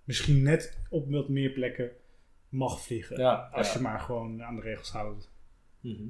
[0.03, 1.89] misschien net op wat meer plekken
[2.51, 3.17] mag vliegen.
[3.17, 3.73] Ja, Als ja.
[3.73, 5.31] je maar gewoon aan de regels houdt.
[5.81, 6.09] Mhm.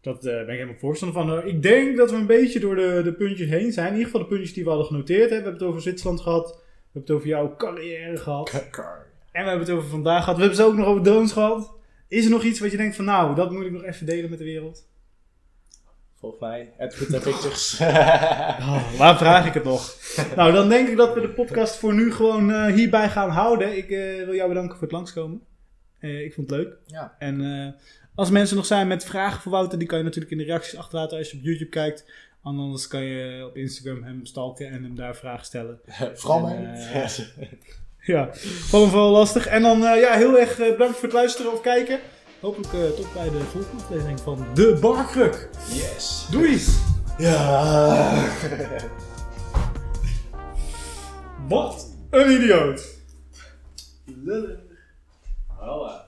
[0.00, 1.38] Dat eh, ben ik helemaal voorstander van.
[1.38, 3.86] Eh, ik denk dat we een beetje door de, de puntjes heen zijn.
[3.86, 5.22] In ieder geval de puntjes die we hadden genoteerd.
[5.22, 5.28] Hè.
[5.28, 6.46] We hebben het over Zwitserland gehad.
[6.48, 8.52] We hebben het over jouw carrière gehad.
[9.32, 10.36] En we hebben het over vandaag gehad.
[10.36, 11.74] We hebben het ook nog over drones gehad.
[12.08, 14.30] Is er nog iets wat je denkt van nou, dat moet ik nog even delen
[14.30, 14.88] met de wereld?
[16.18, 17.80] Volgens mij, Twitter Pictures.
[17.80, 19.96] Oh, waar vraag ik het nog?
[20.36, 23.76] nou, dan denk ik dat we de podcast voor nu gewoon eh, hierbij gaan houden.
[23.76, 23.88] Ik
[24.24, 25.42] wil jou bedanken voor het langskomen.
[26.00, 26.76] Eh, ik vond het leuk.
[26.86, 27.16] ja.
[27.18, 27.82] En eh,
[28.14, 30.76] als mensen nog zijn met vragen voor Wouter, die kan je natuurlijk in de reacties
[30.78, 32.10] achterlaten als je op YouTube kijkt.
[32.42, 35.80] Anders kan je op Instagram hem stalken en hem daar vragen stellen.
[36.14, 36.74] Vooral mij.
[36.74, 37.08] eh,
[38.14, 39.46] Ja, vond hem vooral lastig.
[39.46, 41.98] En dan ja, heel erg bedankt voor het luisteren of kijken.
[42.40, 45.48] Hopelijk tot bij de volgende aflevering van De Barkruk.
[45.72, 46.26] yes.
[46.30, 46.60] Doei!
[47.18, 48.28] Ja.
[51.48, 52.98] Wat een idioot!
[55.60, 55.98] Well, uh,